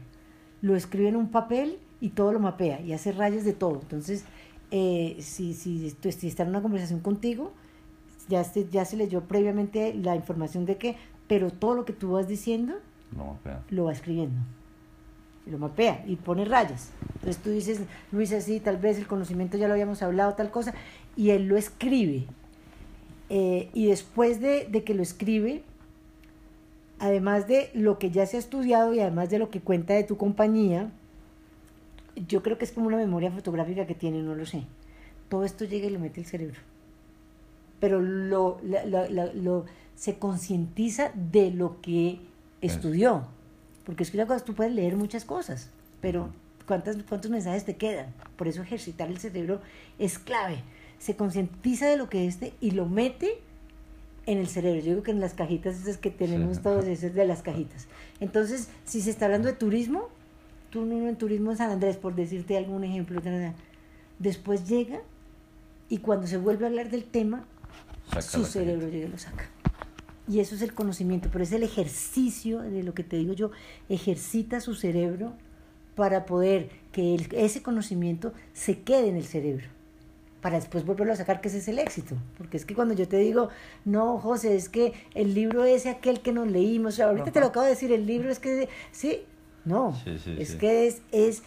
lo 0.60 0.76
escribe 0.76 1.08
en 1.08 1.16
un 1.16 1.28
papel 1.30 1.78
y 2.00 2.10
todo 2.10 2.32
lo 2.32 2.38
mapea 2.38 2.80
y 2.80 2.92
hace 2.92 3.12
rayas 3.12 3.44
de 3.44 3.52
todo. 3.52 3.80
Entonces, 3.80 4.24
eh, 4.70 5.16
si, 5.20 5.54
si, 5.54 5.90
si 5.90 6.26
está 6.28 6.42
en 6.44 6.50
una 6.50 6.62
conversación 6.62 7.00
contigo, 7.00 7.52
ya 8.32 8.42
se, 8.44 8.68
ya 8.70 8.84
se 8.84 8.96
leyó 8.96 9.20
previamente 9.22 9.92
la 9.94 10.16
información 10.16 10.64
de 10.64 10.76
que, 10.78 10.96
pero 11.28 11.50
todo 11.50 11.74
lo 11.74 11.84
que 11.84 11.92
tú 11.92 12.12
vas 12.12 12.26
diciendo 12.26 12.74
No, 13.16 13.26
mapea. 13.34 13.62
lo 13.70 13.84
va 13.84 13.92
escribiendo. 13.92 14.40
Lo 15.46 15.58
mapea 15.58 16.04
y 16.06 16.16
pone 16.16 16.44
rayas. 16.44 16.90
Entonces 17.14 17.42
tú 17.42 17.50
dices, 17.50 17.80
Luis, 18.12 18.32
así, 18.32 18.60
tal 18.60 18.76
vez 18.78 18.96
el 18.98 19.06
conocimiento 19.06 19.56
ya 19.58 19.66
lo 19.66 19.74
habíamos 19.74 20.02
hablado, 20.02 20.34
tal 20.34 20.50
cosa, 20.50 20.72
y 21.16 21.30
él 21.30 21.46
lo 21.46 21.56
escribe. 21.56 22.26
Eh, 23.28 23.68
y 23.74 23.86
después 23.86 24.40
de, 24.40 24.66
de 24.70 24.82
que 24.84 24.94
lo 24.94 25.02
escribe, 25.02 25.62
además 26.98 27.48
de 27.48 27.70
lo 27.74 27.98
que 27.98 28.10
ya 28.10 28.24
se 28.26 28.36
ha 28.36 28.40
estudiado 28.40 28.94
y 28.94 29.00
además 29.00 29.30
de 29.30 29.38
lo 29.38 29.50
que 29.50 29.60
cuenta 29.60 29.94
de 29.94 30.04
tu 30.04 30.16
compañía, 30.16 30.90
yo 32.28 32.42
creo 32.42 32.56
que 32.58 32.64
es 32.64 32.72
como 32.72 32.86
una 32.86 32.96
memoria 32.96 33.30
fotográfica 33.32 33.86
que 33.86 33.94
tiene, 33.94 34.22
no 34.22 34.34
lo 34.34 34.46
sé. 34.46 34.64
Todo 35.28 35.44
esto 35.44 35.64
llega 35.64 35.86
y 35.86 35.90
lo 35.90 35.98
mete 35.98 36.20
el 36.20 36.26
cerebro. 36.26 36.60
Pero 37.82 38.00
lo, 38.00 38.60
la- 38.62 38.84
la- 38.86 39.08
la- 39.10 39.32
lo- 39.34 39.64
se 39.96 40.16
concientiza 40.18 41.10
de 41.16 41.50
lo 41.50 41.80
que 41.80 42.20
estudió. 42.60 43.24
Porque 43.84 44.04
es 44.04 44.12
que 44.12 44.18
una 44.18 44.28
cosa, 44.28 44.44
tú 44.44 44.54
puedes 44.54 44.72
leer 44.72 44.96
muchas 44.96 45.24
cosas, 45.24 45.68
pero 46.00 46.28
¿cuántas, 46.68 46.96
¿cuántos 47.08 47.28
mensajes 47.32 47.64
te 47.64 47.74
quedan? 47.74 48.06
Por 48.36 48.46
eso 48.46 48.62
ejercitar 48.62 49.08
el 49.08 49.18
cerebro 49.18 49.60
es 49.98 50.20
clave. 50.20 50.62
Se 51.00 51.16
concientiza 51.16 51.88
de 51.88 51.96
lo 51.96 52.08
que 52.08 52.28
este 52.28 52.52
y 52.60 52.70
lo 52.70 52.86
mete 52.86 53.40
en 54.26 54.38
el 54.38 54.46
cerebro. 54.46 54.78
Yo 54.80 54.90
digo 54.90 55.02
que 55.02 55.10
en 55.10 55.18
las 55.18 55.34
cajitas 55.34 55.74
esas 55.80 55.96
que 55.98 56.12
tenemos 56.12 56.58
Sí. 56.58 56.62
todos, 56.62 56.84
esas 56.86 57.14
de 57.14 57.26
las 57.26 57.42
cajitas. 57.42 57.88
Entonces, 58.20 58.68
si 58.84 59.00
se 59.00 59.10
está 59.10 59.24
hablando 59.24 59.48
de 59.48 59.54
turismo, 59.54 60.08
tú 60.70 60.84
no 60.86 61.08
en 61.08 61.16
turismo 61.16 61.50
en 61.50 61.56
San 61.56 61.72
Andrés, 61.72 61.96
por 61.96 62.14
decirte 62.14 62.56
algún 62.56 62.84
ejemplo, 62.84 63.20
después 64.20 64.68
llega 64.68 65.00
y 65.88 65.98
cuando 65.98 66.28
se 66.28 66.36
vuelve 66.38 66.64
a 66.64 66.68
hablar 66.68 66.88
del 66.90 67.02
tema, 67.04 67.44
Saca 68.20 68.22
su 68.22 68.44
cerebro 68.44 68.88
llega 68.88 69.06
y 69.06 69.10
lo 69.10 69.18
saca. 69.18 69.48
Y 70.28 70.40
eso 70.40 70.54
es 70.54 70.62
el 70.62 70.72
conocimiento, 70.74 71.28
pero 71.32 71.42
es 71.44 71.52
el 71.52 71.62
ejercicio 71.62 72.60
de 72.60 72.82
lo 72.82 72.94
que 72.94 73.02
te 73.02 73.16
digo 73.16 73.32
yo, 73.32 73.50
ejercita 73.88 74.60
su 74.60 74.74
cerebro 74.74 75.32
para 75.96 76.24
poder 76.26 76.70
que 76.92 77.14
el- 77.14 77.26
ese 77.34 77.62
conocimiento 77.62 78.32
se 78.52 78.80
quede 78.82 79.08
en 79.08 79.16
el 79.16 79.24
cerebro, 79.24 79.66
para 80.40 80.56
después 80.56 80.84
volverlo 80.86 81.12
a 81.12 81.16
sacar, 81.16 81.40
que 81.40 81.48
ese 81.48 81.58
es 81.58 81.68
el 81.68 81.78
éxito. 81.78 82.16
Porque 82.38 82.56
es 82.56 82.64
que 82.64 82.74
cuando 82.74 82.94
yo 82.94 83.08
te 83.08 83.16
digo, 83.18 83.48
no, 83.84 84.18
José, 84.18 84.54
es 84.56 84.68
que 84.68 84.92
el 85.14 85.34
libro 85.34 85.64
es 85.64 85.86
aquel 85.86 86.20
que 86.20 86.32
nos 86.32 86.48
leímos, 86.48 86.94
o 86.94 86.96
sea, 86.96 87.06
ahorita 87.08 87.32
te 87.32 87.40
lo 87.40 87.46
acabo 87.46 87.64
de 87.64 87.70
decir, 87.70 87.92
el 87.92 88.06
libro 88.06 88.30
es 88.30 88.38
que, 88.38 88.68
sí, 88.92 89.22
no, 89.64 89.94
Sí, 90.04 90.18
sí, 90.18 90.36
es 90.38 90.50
sí. 90.50 90.58
que 90.58 90.86
es, 90.86 91.02
es 91.12 91.42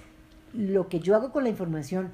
lo 0.53 0.87
que 0.89 0.99
yo 0.99 1.15
hago 1.15 1.31
con 1.31 1.43
la 1.43 1.49
información, 1.49 2.11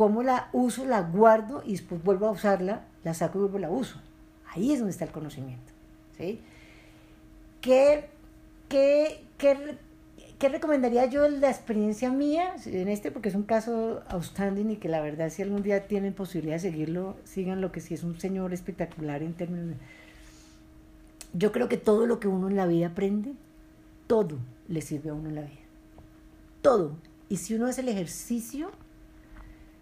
cómo 0.00 0.22
la 0.22 0.48
uso, 0.54 0.86
la 0.86 1.02
guardo 1.02 1.62
y 1.62 1.72
después 1.72 2.02
vuelvo 2.02 2.26
a 2.26 2.30
usarla, 2.30 2.86
la 3.04 3.12
saco 3.12 3.36
y 3.36 3.42
vuelvo 3.42 3.58
y 3.58 3.60
la 3.60 3.70
uso. 3.70 4.00
Ahí 4.46 4.72
es 4.72 4.78
donde 4.78 4.92
está 4.92 5.04
el 5.04 5.10
conocimiento. 5.10 5.74
¿sí? 6.16 6.40
¿Qué, 7.60 8.06
qué, 8.70 9.22
qué, 9.36 9.76
qué 10.38 10.48
recomendaría 10.48 11.04
yo 11.04 11.28
la 11.28 11.50
experiencia 11.50 12.10
mía 12.10 12.54
en 12.64 12.88
este? 12.88 13.10
Porque 13.10 13.28
es 13.28 13.34
un 13.34 13.42
caso 13.42 14.02
outstanding 14.08 14.70
y 14.70 14.76
que 14.76 14.88
la 14.88 15.02
verdad 15.02 15.28
si 15.28 15.42
algún 15.42 15.62
día 15.62 15.86
tienen 15.86 16.14
posibilidad 16.14 16.54
de 16.54 16.60
seguirlo, 16.60 17.16
síganlo, 17.24 17.70
que 17.70 17.80
sí 17.80 17.92
es 17.92 18.02
un 18.02 18.18
señor 18.18 18.54
espectacular 18.54 19.22
en 19.22 19.34
términos 19.34 19.68
de... 19.68 19.74
Yo 21.34 21.52
creo 21.52 21.68
que 21.68 21.76
todo 21.76 22.06
lo 22.06 22.20
que 22.20 22.28
uno 22.28 22.48
en 22.48 22.56
la 22.56 22.64
vida 22.64 22.86
aprende, 22.86 23.34
todo 24.06 24.38
le 24.66 24.80
sirve 24.80 25.10
a 25.10 25.12
uno 25.12 25.28
en 25.28 25.34
la 25.34 25.42
vida. 25.42 25.60
Todo. 26.62 26.96
Y 27.28 27.36
si 27.36 27.54
uno 27.54 27.66
hace 27.66 27.82
el 27.82 27.90
ejercicio, 27.90 28.70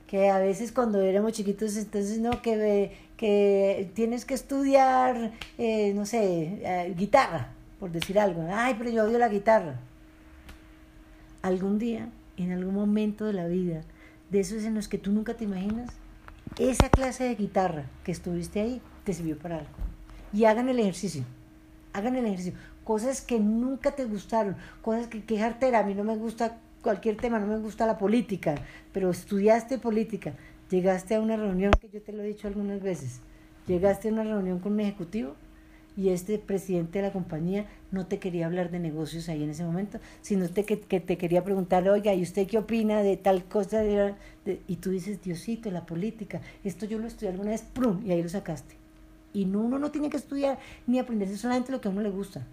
que 0.09 0.31
a 0.31 0.39
veces 0.39 0.73
cuando 0.73 1.03
éramos 1.03 1.33
chiquitos, 1.33 1.77
entonces 1.77 2.19
no, 2.19 2.41
que, 2.41 2.97
que 3.19 3.91
tienes 3.95 4.25
que 4.25 4.33
estudiar, 4.33 5.33
eh, 5.59 5.93
no 5.95 6.07
sé, 6.07 6.61
eh, 6.63 6.95
guitarra, 6.97 7.53
por 7.79 7.93
decir 7.93 8.19
algo. 8.19 8.49
Ay, 8.51 8.75
pero 8.79 8.89
yo 8.91 9.05
odio 9.05 9.19
la 9.19 9.29
guitarra. 9.29 9.79
Algún 11.43 11.79
día, 11.79 12.09
en 12.39 12.53
algún 12.53 12.75
momento 12.75 13.27
de 13.27 13.35
la 13.35 13.47
vida, 13.47 13.83
de 14.31 14.41
esos 14.41 14.65
en 14.65 14.75
los 14.75 14.89
que 14.89 14.97
tú 14.97 15.13
nunca 15.13 15.35
te 15.35 15.45
imaginas, 15.45 15.91
esa 16.59 16.89
clase 16.89 17.25
de 17.25 17.35
guitarra 17.35 17.85
que 18.03 18.11
estuviste 18.11 18.61
ahí 18.61 18.81
te 19.05 19.13
sirvió 19.13 19.39
para 19.39 19.59
algo. 19.59 19.71
Y 20.33 20.47
hagan 20.47 20.71
el 20.71 20.81
ejercicio, 20.81 21.23
hagan 21.93 22.17
el 22.17 22.25
ejercicio. 22.25 22.55
Cosas 22.83 23.21
que 23.21 23.39
nunca 23.39 23.91
te 23.91 24.07
gustaron, 24.07 24.57
cosas 24.81 25.09
que, 25.09 25.23
que 25.23 25.39
jartera, 25.39 25.81
a 25.81 25.83
mí 25.83 25.95
no 25.95 26.03
me 26.03 26.17
gusta 26.17 26.57
cualquier 26.83 27.17
tema, 27.17 27.39
no 27.39 27.47
me 27.47 27.59
gusta 27.59 27.87
la 27.87 27.99
política, 27.99 28.55
pero 28.93 29.11
estudiaste 29.11 29.79
política, 29.79 30.35
llegaste 30.71 31.15
a 31.15 31.21
una 31.21 31.37
reunión 31.37 31.73
que 31.81 31.89
yo 31.89 32.01
te 32.03 32.13
lo 32.13 32.23
he 32.23 32.27
dicho 32.27 32.49
algunas 32.49 32.83
veces, 32.83 33.21
llegaste 33.67 34.09
a 34.09 34.13
una 34.13 34.25
reunión 34.25 34.59
con 34.61 34.73
un 34.73 34.81
ejecutivo 34.81 35.35
y 35.99 36.11
este 36.11 36.39
presidente 36.39 37.01
de 37.01 37.09
la 37.09 37.13
compañía 37.13 37.67
no 37.91 38.07
te 38.07 38.21
quería 38.21 38.47
hablar 38.47 38.71
de 38.71 38.79
negocios 38.79 39.29
ahí 39.29 39.43
en 39.43 39.51
ese 39.51 39.65
momento, 39.65 39.99
sino 40.23 40.49
te, 40.49 40.65
que, 40.65 40.79
que 40.79 41.01
te 41.01 41.19
quería 41.19 41.43
preguntar, 41.43 41.89
oiga, 41.89 42.15
¿y 42.15 42.23
usted 42.23 42.47
qué 42.47 42.59
opina 42.59 43.03
de 43.03 43.17
tal 43.17 43.45
cosa? 43.45 43.81
De, 43.81 44.15
de-?" 44.45 44.61
y 44.69 44.77
tú 44.77 44.91
dices, 44.91 45.21
Diosito, 45.21 45.73
la 45.73 45.87
política, 45.87 46.41
esto 46.63 46.87
yo 46.87 46.99
lo 46.99 47.09
estudié 47.09 47.31
alguna 47.31 47.51
vez, 47.51 47.63
¡prum! 47.63 48.01
y 48.07 48.13
ahí 48.13 48.23
lo 48.23 48.29
sacaste. 48.29 48.77
Y 49.35 49.45
no, 49.47 49.61
uno 49.61 49.81
no 49.81 49.91
tiene 49.91 50.09
que 50.09 50.17
estudiar 50.17 50.61
ni 50.87 51.01
aprenderse 51.01 51.37
solamente 51.37 51.73
lo 51.73 51.81
que 51.81 51.89
a 51.89 51.91
uno 51.91 52.01
le 52.01 52.11
gusta, 52.11 52.47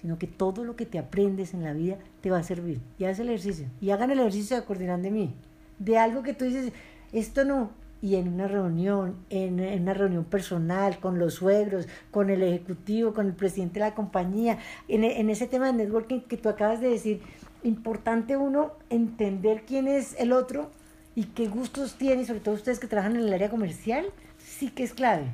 sino 0.00 0.18
que 0.18 0.26
todo 0.26 0.64
lo 0.64 0.76
que 0.76 0.86
te 0.86 0.98
aprendes 0.98 1.54
en 1.54 1.64
la 1.64 1.72
vida 1.72 1.96
te 2.20 2.30
va 2.30 2.38
a 2.38 2.42
servir. 2.42 2.80
Y 2.98 3.04
haz 3.04 3.18
el 3.18 3.28
ejercicio. 3.28 3.66
Y 3.80 3.90
hagan 3.90 4.10
el 4.10 4.20
ejercicio 4.20 4.56
de 4.56 4.64
coordinar 4.64 5.00
de 5.00 5.10
mí. 5.10 5.34
De 5.78 5.98
algo 5.98 6.22
que 6.22 6.34
tú 6.34 6.44
dices, 6.44 6.72
esto 7.12 7.44
no. 7.44 7.70
Y 8.00 8.14
en 8.14 8.28
una 8.28 8.46
reunión, 8.46 9.16
en, 9.28 9.58
en 9.58 9.82
una 9.82 9.94
reunión 9.94 10.24
personal, 10.24 11.00
con 11.00 11.18
los 11.18 11.34
suegros, 11.34 11.88
con 12.12 12.30
el 12.30 12.42
ejecutivo, 12.44 13.12
con 13.12 13.26
el 13.26 13.32
presidente 13.32 13.80
de 13.80 13.86
la 13.86 13.94
compañía, 13.94 14.58
en, 14.86 15.02
e- 15.02 15.18
en 15.20 15.30
ese 15.30 15.48
tema 15.48 15.66
de 15.66 15.72
networking 15.72 16.20
que 16.20 16.36
tú 16.36 16.48
acabas 16.48 16.80
de 16.80 16.90
decir, 16.90 17.22
importante 17.64 18.36
uno 18.36 18.70
entender 18.88 19.64
quién 19.66 19.88
es 19.88 20.14
el 20.20 20.32
otro 20.32 20.70
y 21.16 21.24
qué 21.24 21.48
gustos 21.48 21.96
tiene, 21.96 22.24
sobre 22.24 22.38
todo 22.38 22.54
ustedes 22.54 22.78
que 22.78 22.86
trabajan 22.86 23.16
en 23.16 23.22
el 23.22 23.32
área 23.34 23.50
comercial, 23.50 24.06
sí 24.38 24.70
que 24.70 24.84
es 24.84 24.94
clave. 24.94 25.24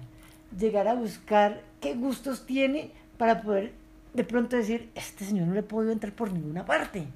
Llegar 0.59 0.88
a 0.88 0.94
buscar 0.94 1.61
qué 1.83 1.94
gustos 1.94 2.46
tiene 2.46 2.92
para 3.18 3.42
poder 3.42 3.72
de 4.14 4.24
pronto 4.24 4.57
decir, 4.57 4.90
este 4.94 5.24
señor 5.24 5.48
no 5.48 5.55
le 5.55 5.61
he 5.61 5.64
podido 5.64 5.92
entrar 5.92 6.12
por 6.12 6.33
ninguna 6.33 6.64
parte. 6.64 7.07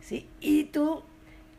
¿Sí? 0.00 0.28
Y 0.40 0.64
tú 0.64 1.02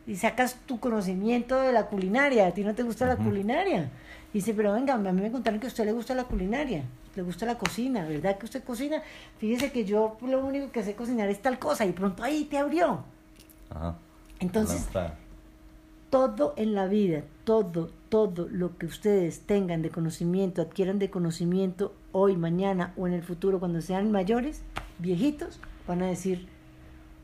y 0.05 0.15
sacas 0.15 0.55
tu 0.65 0.79
conocimiento 0.79 1.59
de 1.59 1.73
la 1.73 1.87
culinaria, 1.87 2.47
a 2.47 2.51
ti 2.51 2.63
no 2.63 2.73
te 2.73 2.83
gusta 2.83 3.05
la 3.05 3.17
culinaria. 3.17 3.91
dice, 4.31 4.53
pero 4.53 4.71
venga, 4.71 4.93
a 4.93 4.97
mí 4.97 5.21
me 5.21 5.31
contaron 5.31 5.59
que 5.59 5.67
a 5.67 5.69
usted 5.69 5.83
le 5.83 5.91
gusta 5.91 6.15
la 6.15 6.23
culinaria, 6.23 6.83
le 7.15 7.23
gusta 7.23 7.45
la 7.45 7.57
cocina, 7.57 8.05
¿verdad 8.05 8.37
que 8.37 8.45
usted 8.45 8.63
cocina? 8.63 9.01
Fíjese 9.37 9.71
que 9.71 9.83
yo 9.83 10.17
lo 10.21 10.45
único 10.45 10.71
que 10.71 10.83
sé 10.83 10.95
cocinar 10.95 11.27
es 11.27 11.41
tal 11.41 11.59
cosa 11.59 11.85
y 11.85 11.91
pronto 11.91 12.23
ahí 12.23 12.45
te 12.45 12.57
abrió. 12.57 13.03
Ajá. 13.69 13.97
Entonces, 14.39 14.87
todo 16.09 16.53
en 16.55 16.73
la 16.73 16.85
vida, 16.85 17.23
todo, 17.43 17.91
todo 18.09 18.47
lo 18.49 18.77
que 18.77 18.85
ustedes 18.85 19.41
tengan 19.41 19.81
de 19.81 19.89
conocimiento, 19.89 20.61
adquieran 20.61 20.99
de 20.99 21.09
conocimiento 21.09 21.93
hoy, 22.11 22.37
mañana 22.37 22.93
o 22.97 23.07
en 23.07 23.13
el 23.13 23.23
futuro, 23.23 23.59
cuando 23.59 23.81
sean 23.81 24.11
mayores, 24.11 24.63
viejitos, 24.99 25.59
van 25.87 26.01
a 26.01 26.07
decir, 26.07 26.47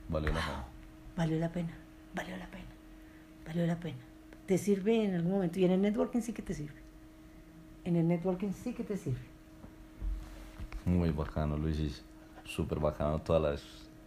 Valió 0.10 0.30
la 0.32 0.40
pena. 0.40 0.64
valió 1.16 1.40
la 1.40 1.50
pena, 1.52 1.70
valió 2.14 2.38
la 2.38 2.48
pena, 2.48 2.66
valió 3.46 3.66
la 3.66 3.80
pena. 3.80 3.98
Te 4.46 4.58
sirve 4.58 5.04
en 5.06 5.16
algún 5.16 5.32
momento 5.32 5.60
y 5.60 5.66
en 5.66 5.72
el 5.72 5.82
networking 5.82 6.20
sí 6.22 6.34
que 6.34 6.42
te 6.42 6.54
sirve. 6.54 6.82
En 7.86 7.96
el 7.96 8.08
networking 8.08 8.52
sí 8.52 8.74
que 8.74 8.84
te 8.84 8.98
sirve. 8.98 9.20
Muy 10.86 11.12
bacano, 11.12 11.58
Luis. 11.58 12.04
Súper 12.44 12.80
bacano 12.80 13.20
todas 13.20 13.42
las, 13.42 13.64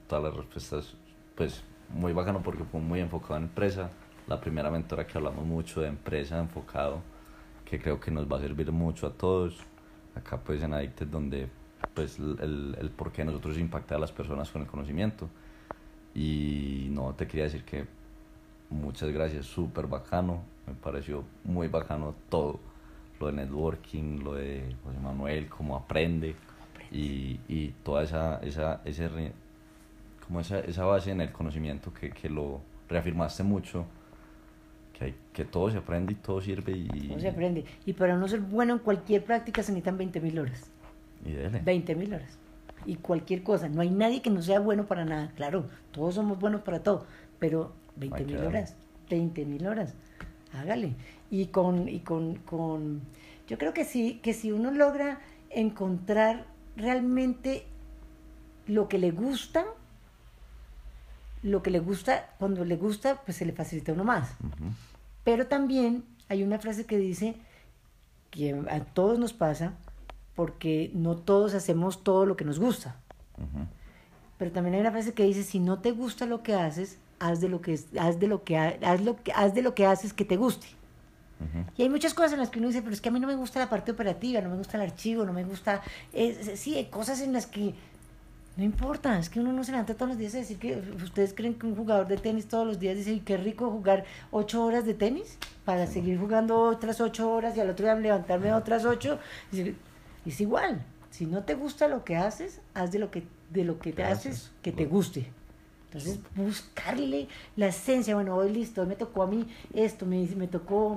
todas 0.09 0.25
las 0.25 0.35
respuestas. 0.35 0.95
Pues 1.35 1.63
muy 1.95 2.13
bacano 2.13 2.43
porque 2.43 2.65
fue 2.65 2.81
muy 2.81 3.01
enfocado 3.01 3.37
en 3.39 3.45
empresa. 3.45 3.91
La 4.27 4.41
primera 4.41 4.71
mentora 4.71 5.07
que 5.07 5.17
hablamos 5.19 5.45
mucho 5.45 5.81
de 5.81 5.89
empresa 5.89 6.39
enfocado, 6.39 7.01
que 7.65 7.81
creo 7.81 8.01
que 8.01 8.11
nos 8.11 8.31
va 8.31 8.39
a 8.39 8.41
servir 8.41 8.73
mucho 8.73 9.07
a 9.07 9.13
todos. 9.13 9.59
Acá 10.15 10.39
pues 10.39 10.63
en 10.63 10.75
Addicted 10.75 11.07
donde 11.07 11.49
pues 11.95 12.19
el, 12.19 12.39
el, 12.41 12.77
el 12.81 12.91
por 12.91 13.13
qué 13.13 13.25
nosotros 13.25 13.59
impactar 13.59 13.99
a 13.99 14.01
las 14.01 14.13
personas 14.13 14.51
con 14.51 14.63
el 14.63 14.69
conocimiento. 14.69 15.29
Y 16.15 16.89
no, 16.91 17.15
te 17.15 17.27
quería 17.27 17.45
decir 17.45 17.65
que 17.65 17.87
muchas 18.71 19.11
gracias, 19.11 19.47
súper 19.47 19.87
bacano. 19.87 20.43
Me 20.67 20.75
pareció 20.75 21.25
muy 21.45 21.69
bacano 21.69 22.15
todo. 22.29 22.59
Lo 23.21 23.29
de 23.29 23.33
networking, 23.33 24.25
lo 24.25 24.35
de 24.35 24.75
José 24.85 24.99
Manuel, 24.99 25.49
cómo 25.49 25.77
aprende 25.77 26.37
y, 26.91 27.41
y 27.49 27.69
toda 27.83 28.03
esa, 28.03 28.39
esa, 28.39 28.81
ese, 28.85 29.09
como 30.27 30.41
esa, 30.41 30.61
esa 30.61 30.85
base 30.85 31.13
en 31.13 31.21
el 31.21 31.33
conocimiento 31.33 31.93
que, 31.95 32.11
que 32.11 32.29
lo 32.29 32.61
reafirmaste 32.89 33.43
mucho, 33.43 33.87
que, 34.99 35.05
hay, 35.05 35.15
que 35.33 35.45
todo 35.45 35.71
se 35.71 35.79
aprende 35.79 36.13
y 36.13 36.17
todo 36.17 36.41
sirve 36.41 36.73
y, 36.73 37.09
No 37.13 37.21
se 37.21 37.29
aprende. 37.29 37.65
Y 37.85 37.93
para 37.93 38.15
uno 38.15 38.29
ser 38.29 38.41
bueno 38.41 38.75
en 38.75 38.79
cualquier 38.79 39.25
práctica 39.25 39.63
se 39.63 39.73
necesitan 39.73 39.99
20 39.99 40.21
mil 40.21 40.39
horas. 40.39 40.71
y 41.25 41.33
dele. 41.33 41.61
20 41.65 41.95
mil 41.95 42.15
horas. 42.15 42.39
Y 42.87 42.97
cualquier 42.97 43.43
cosa. 43.43 43.69
No 43.69 43.81
hay 43.83 43.91
nadie 43.91 44.23
que 44.23 44.31
no 44.31 44.43
sea 44.43 44.61
bueno 44.61 44.87
para 44.87 45.05
nada. 45.05 45.33
Claro, 45.37 45.67
todos 45.91 46.15
somos 46.15 46.39
buenos 46.39 46.63
para 46.63 46.83
todo. 46.83 47.05
Pero 47.39 47.73
20 47.97 48.17
Hay 48.17 48.25
que 48.25 48.27
mil 48.27 48.37
darle. 48.37 48.59
horas. 48.59 48.75
20 49.11 49.45
mil 49.45 49.67
horas. 49.67 49.95
Hágale. 50.55 50.95
Y 51.31 51.47
con, 51.47 51.89
y 51.89 52.01
con, 52.01 52.37
con. 52.37 53.01
Yo 53.49 53.59
creo 53.59 53.75
que 53.75 53.85
sí, 53.85 54.21
que 54.23 54.33
si 54.33 54.53
uno 54.53 54.71
logra 54.71 55.21
encontrar 55.51 56.47
realmente 56.77 57.65
lo 58.67 58.89
que 58.89 58.99
le 58.99 59.11
gusta, 59.11 59.65
lo 61.47 61.63
que 61.63 61.71
le 61.71 61.79
gusta, 61.79 62.29
cuando 62.39 62.65
le 62.65 62.77
gusta, 62.77 63.21
pues 63.25 63.37
se 63.37 63.45
le 63.47 63.53
facilita 63.53 63.93
a 63.93 63.95
uno 63.95 64.05
más. 64.05 64.31
Ujú. 64.43 64.71
Pero 65.25 65.47
también 65.47 66.05
hay 66.29 66.43
una 66.43 66.59
frase 66.59 66.85
que 66.87 66.99
dice 66.99 67.37
que 68.31 68.53
a 68.71 68.81
todos 68.81 69.19
nos 69.19 69.33
pasa 69.33 69.73
porque 70.35 70.91
no 70.95 71.17
todos 71.17 71.55
hacemos 71.55 72.03
todo 72.05 72.27
lo 72.27 72.37
que 72.37 72.45
nos 72.45 72.59
gusta. 72.59 72.97
Ujú. 73.39 73.67
Pero 74.39 74.51
también 74.53 74.75
hay 74.75 74.81
una 74.81 74.91
frase 74.91 75.15
que 75.15 75.23
dice 75.25 75.43
si 75.45 75.59
no 75.61 75.79
te 75.79 75.93
gusta 75.93 76.27
lo 76.27 76.43
que 76.43 76.55
haces, 76.55 76.99
haz 77.21 77.41
de 77.41 77.49
lo 77.49 77.61
que 77.61 77.79
haz 77.99 78.19
de 78.21 78.27
lo 78.27 78.45
que 78.45 78.59
ha- 78.59 78.77
haz 78.83 79.01
lo 79.01 79.17
que 79.23 79.33
haz 79.33 79.55
de 79.55 79.63
lo 79.63 79.75
que 79.75 79.87
haces 79.87 80.13
que 80.13 80.25
te 80.25 80.37
guste. 80.37 80.67
Ujú. 81.41 81.65
Y 81.77 81.83
hay 81.83 81.89
muchas 81.89 82.13
cosas 82.13 82.33
en 82.33 82.39
las 82.41 82.51
que 82.51 82.59
uno 82.59 82.69
dice, 82.69 82.83
pero 82.83 82.93
es 82.95 83.01
que 83.01 83.09
a 83.09 83.13
mí 83.13 83.21
no 83.21 83.27
me 83.29 83.37
gusta 83.37 83.59
la 83.61 83.71
parte 83.71 83.93
operativa, 83.93 84.41
no 84.41 84.51
me 84.51 84.57
gusta 84.57 84.77
el 84.79 84.83
archivo, 84.91 85.25
no 85.25 85.33
me 85.33 85.45
gusta... 85.45 85.81
es- 86.13 86.59
sí, 86.59 86.75
hay 86.77 86.87
cosas 86.87 87.21
en 87.21 87.33
las 87.33 87.47
que 87.47 87.75
no 88.57 88.65
importa, 88.65 89.19
es 89.19 89.29
que 89.29 89.41
uno 89.41 89.53
no 89.53 89.63
se 89.65 89.73
levanta 89.73 89.95
todos 89.95 90.09
los 90.11 90.19
días 90.19 90.35
a 90.35 90.39
decir 90.39 90.59
que 90.59 90.83
ustedes 91.05 91.35
creen 91.35 91.55
que 91.55 91.67
un 91.67 91.77
jugador 91.77 92.07
de 92.09 92.17
tenis 92.17 92.47
todos 92.49 92.67
los 92.67 92.79
días 92.79 92.97
dice, 92.97 93.13
"Y 93.13 93.21
qué 93.21 93.37
rico 93.37 93.71
jugar 93.71 94.05
ocho 94.31 94.65
horas 94.65 94.87
de 94.87 94.95
tenis 94.95 95.39
para 95.65 95.87
seguir 95.87 96.19
jugando 96.19 96.59
otras 96.61 97.01
ocho 97.01 97.31
horas 97.31 97.57
y 97.57 97.61
al 97.61 97.69
otro 97.71 97.85
día 97.85 97.95
levantarme 97.97 98.53
otras 98.55 98.85
ocho. 98.85 99.19
Es 100.25 100.41
igual, 100.41 100.81
si 101.11 101.27
no 101.27 101.43
te 101.45 101.55
gusta 101.55 101.87
lo 101.87 102.05
que 102.05 102.17
haces, 102.17 102.61
haz 102.75 102.93
de 102.93 102.99
lo 102.99 103.11
que, 103.11 103.25
de 103.51 103.65
lo 103.65 103.79
que 103.79 103.91
te 103.91 103.97
¿Qué 103.97 104.05
haces 104.05 104.33
haces? 104.35 104.53
que 104.63 104.73
te 104.73 104.87
guste. 104.87 105.27
Entonces, 105.87 106.19
buscarle 106.35 107.29
la 107.57 107.69
esencia. 107.69 108.15
Bueno, 108.15 108.37
hoy 108.37 108.53
listo, 108.53 108.83
hoy 108.83 108.89
me 108.89 108.97
tocó 108.97 109.23
a 109.23 109.27
mí 109.27 109.47
esto, 109.75 110.05
me, 110.07 110.27
me 110.37 110.47
tocó 110.49 110.97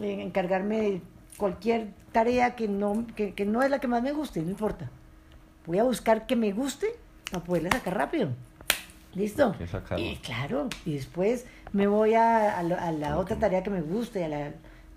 eh, 0.00 0.20
encargarme 0.22 0.80
de 0.80 1.00
cualquier 1.36 1.88
tarea 2.12 2.54
que 2.54 2.68
no, 2.68 3.06
que, 3.16 3.34
que 3.34 3.44
no 3.44 3.62
es 3.62 3.70
la 3.70 3.80
que 3.80 3.88
más 3.88 4.02
me 4.02 4.12
guste, 4.12 4.40
no 4.42 4.50
importa. 4.50 4.90
Voy 5.66 5.78
a 5.78 5.84
buscar 5.84 6.26
que 6.26 6.36
me 6.36 6.52
guste 6.52 6.88
para 7.30 7.44
poderla 7.44 7.70
sacar 7.70 7.96
rápido. 7.96 8.28
¿Listo? 9.14 9.54
Y 10.02 10.16
claro, 10.16 10.68
y 10.84 10.94
después 10.94 11.46
me 11.72 11.86
voy 11.86 12.14
a, 12.14 12.58
a 12.58 12.62
la 12.92 13.16
otra 13.18 13.36
tarea 13.38 13.62
que 13.62 13.70
me 13.70 13.80
guste, 13.80 14.24
a 14.24 14.28
la, 14.28 14.50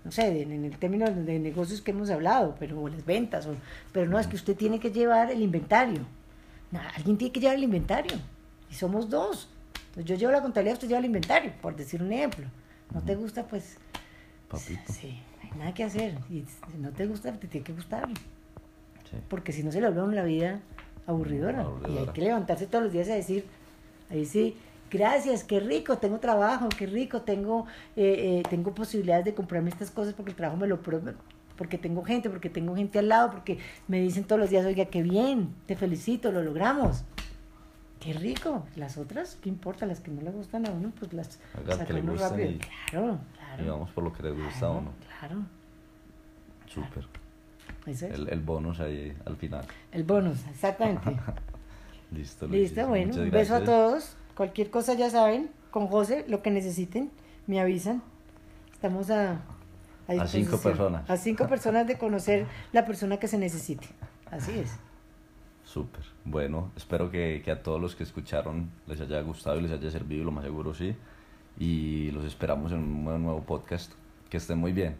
no 0.04 0.10
sé, 0.10 0.42
en, 0.42 0.50
en 0.52 0.64
el 0.64 0.76
término 0.76 1.08
de 1.08 1.38
negocios 1.38 1.80
que 1.80 1.92
hemos 1.92 2.10
hablado, 2.10 2.56
pero 2.58 2.80
o 2.82 2.88
las 2.88 3.04
ventas, 3.04 3.46
o- 3.46 3.54
pero 3.92 4.10
no, 4.10 4.18
es 4.18 4.26
que 4.26 4.34
usted 4.36 4.56
tiene 4.56 4.80
que 4.80 4.90
llevar 4.90 5.30
el 5.30 5.40
inventario. 5.40 6.00
No, 6.72 6.80
alguien 6.96 7.16
tiene 7.16 7.32
que 7.32 7.38
llevar 7.40 7.56
el 7.56 7.62
inventario. 7.64 8.16
Y 8.70 8.74
somos 8.74 9.08
dos. 9.08 9.48
Entonces 9.90 10.04
yo 10.06 10.16
llevo 10.16 10.32
la 10.32 10.42
contabilidad, 10.42 10.74
usted 10.74 10.88
lleva 10.88 10.98
el 10.98 11.06
inventario, 11.06 11.52
por 11.62 11.76
decir 11.76 12.02
un 12.02 12.12
ejemplo. 12.12 12.46
No 12.92 13.00
te 13.02 13.14
gusta, 13.14 13.44
pues 13.46 13.76
Papito. 14.48 14.92
Sí, 14.92 15.20
no 15.44 15.50
hay 15.52 15.58
nada 15.58 15.74
que 15.74 15.84
hacer. 15.84 16.18
Y 16.28 16.44
si 16.72 16.78
no 16.78 16.90
te 16.90 17.06
gusta, 17.06 17.32
te 17.32 17.46
tiene 17.46 17.64
que 17.64 17.72
gustar. 17.72 18.08
Sí. 19.10 19.16
Porque 19.28 19.52
si 19.52 19.62
no 19.62 19.72
se 19.72 19.80
le 19.80 19.88
vuelve 19.90 20.12
a 20.12 20.22
la 20.22 20.24
vida 20.24 20.60
aburridora. 21.06 21.66
Y 21.88 21.96
hay 21.98 22.06
que 22.08 22.20
levantarse 22.20 22.66
todos 22.66 22.84
los 22.84 22.92
días 22.92 23.08
a 23.08 23.14
decir, 23.14 23.44
ahí 24.10 24.26
sí, 24.26 24.56
gracias, 24.90 25.44
qué 25.44 25.60
rico, 25.60 25.96
tengo 25.98 26.18
trabajo, 26.18 26.68
qué 26.68 26.86
rico, 26.86 27.22
tengo, 27.22 27.66
eh, 27.96 28.40
eh, 28.40 28.48
tengo 28.50 28.74
posibilidades 28.74 29.24
de 29.24 29.34
comprarme 29.34 29.70
estas 29.70 29.90
cosas 29.90 30.12
porque 30.14 30.30
el 30.32 30.36
trabajo 30.36 30.60
me 30.60 30.66
lo 30.66 30.82
pro- 30.82 31.00
porque 31.56 31.76
tengo 31.78 32.04
gente, 32.04 32.28
porque 32.30 32.50
tengo 32.50 32.76
gente 32.76 32.98
al 32.98 33.08
lado, 33.08 33.30
porque 33.32 33.58
me 33.88 34.00
dicen 34.00 34.24
todos 34.24 34.38
los 34.40 34.50
días, 34.50 34.64
oiga, 34.66 34.84
qué 34.84 35.02
bien, 35.02 35.54
te 35.66 35.74
felicito, 35.76 36.30
lo 36.30 36.42
logramos. 36.42 37.04
Qué 38.00 38.12
rico. 38.12 38.64
Las 38.76 38.96
otras, 38.96 39.36
¿qué 39.42 39.48
importa? 39.48 39.84
Las 39.84 39.98
que 40.00 40.10
no 40.12 40.22
le 40.22 40.30
gustan 40.30 40.68
a 40.68 40.70
uno, 40.70 40.92
pues 40.96 41.12
las 41.12 41.40
Haga 41.54 41.84
que 41.84 41.92
le 41.94 42.00
rápido. 42.02 42.50
y- 42.50 42.58
Claro, 42.90 43.18
claro. 43.36 43.64
Y 43.64 43.68
vamos 43.68 43.90
por 43.90 44.04
lo 44.04 44.12
que 44.12 44.22
les 44.22 44.34
gusta 44.36 44.54
a 44.54 44.58
Claro, 44.58 44.78
uno. 44.78 44.92
Claro. 45.18 45.36
Súper. 46.66 47.06
Eso 47.88 48.06
es. 48.06 48.14
El, 48.14 48.28
el 48.28 48.40
bonus 48.40 48.80
ahí 48.80 49.16
al 49.24 49.36
final. 49.36 49.64
El 49.92 50.04
bonus, 50.04 50.38
exactamente. 50.50 51.16
Listo, 52.12 52.46
Luis. 52.46 52.62
Listo, 52.70 52.86
bueno, 52.88 53.06
Muchas 53.08 53.24
un 53.24 53.30
beso 53.30 53.54
a 53.56 53.64
todos. 53.64 54.16
Cualquier 54.36 54.70
cosa 54.70 54.94
ya 54.94 55.10
saben, 55.10 55.50
con 55.70 55.88
José, 55.88 56.24
lo 56.28 56.42
que 56.42 56.50
necesiten, 56.50 57.10
me 57.46 57.60
avisan. 57.60 58.02
Estamos 58.72 59.10
a, 59.10 59.32
A 59.32 60.26
cinco 60.26 60.52
disposición. 60.52 60.60
personas. 60.62 61.10
A 61.10 61.16
cinco 61.16 61.48
personas 61.48 61.86
de 61.86 61.98
conocer 61.98 62.46
la 62.72 62.86
persona 62.86 63.16
que 63.18 63.26
se 63.28 63.36
necesite. 63.38 63.86
Así 64.30 64.52
es. 64.58 64.76
Súper. 65.64 66.04
Bueno, 66.24 66.70
espero 66.76 67.10
que, 67.10 67.42
que 67.44 67.50
a 67.50 67.62
todos 67.62 67.80
los 67.80 67.94
que 67.94 68.04
escucharon 68.04 68.70
les 68.86 69.00
haya 69.00 69.20
gustado 69.22 69.58
y 69.58 69.62
les 69.62 69.72
haya 69.72 69.90
servido, 69.90 70.24
lo 70.24 70.30
más 70.30 70.44
seguro 70.44 70.72
sí. 70.72 70.94
Y 71.58 72.10
los 72.12 72.24
esperamos 72.24 72.72
en 72.72 72.78
un 72.78 73.04
nuevo 73.22 73.42
podcast. 73.42 73.92
Que 74.30 74.36
estén 74.36 74.58
muy 74.58 74.72
bien. 74.72 74.96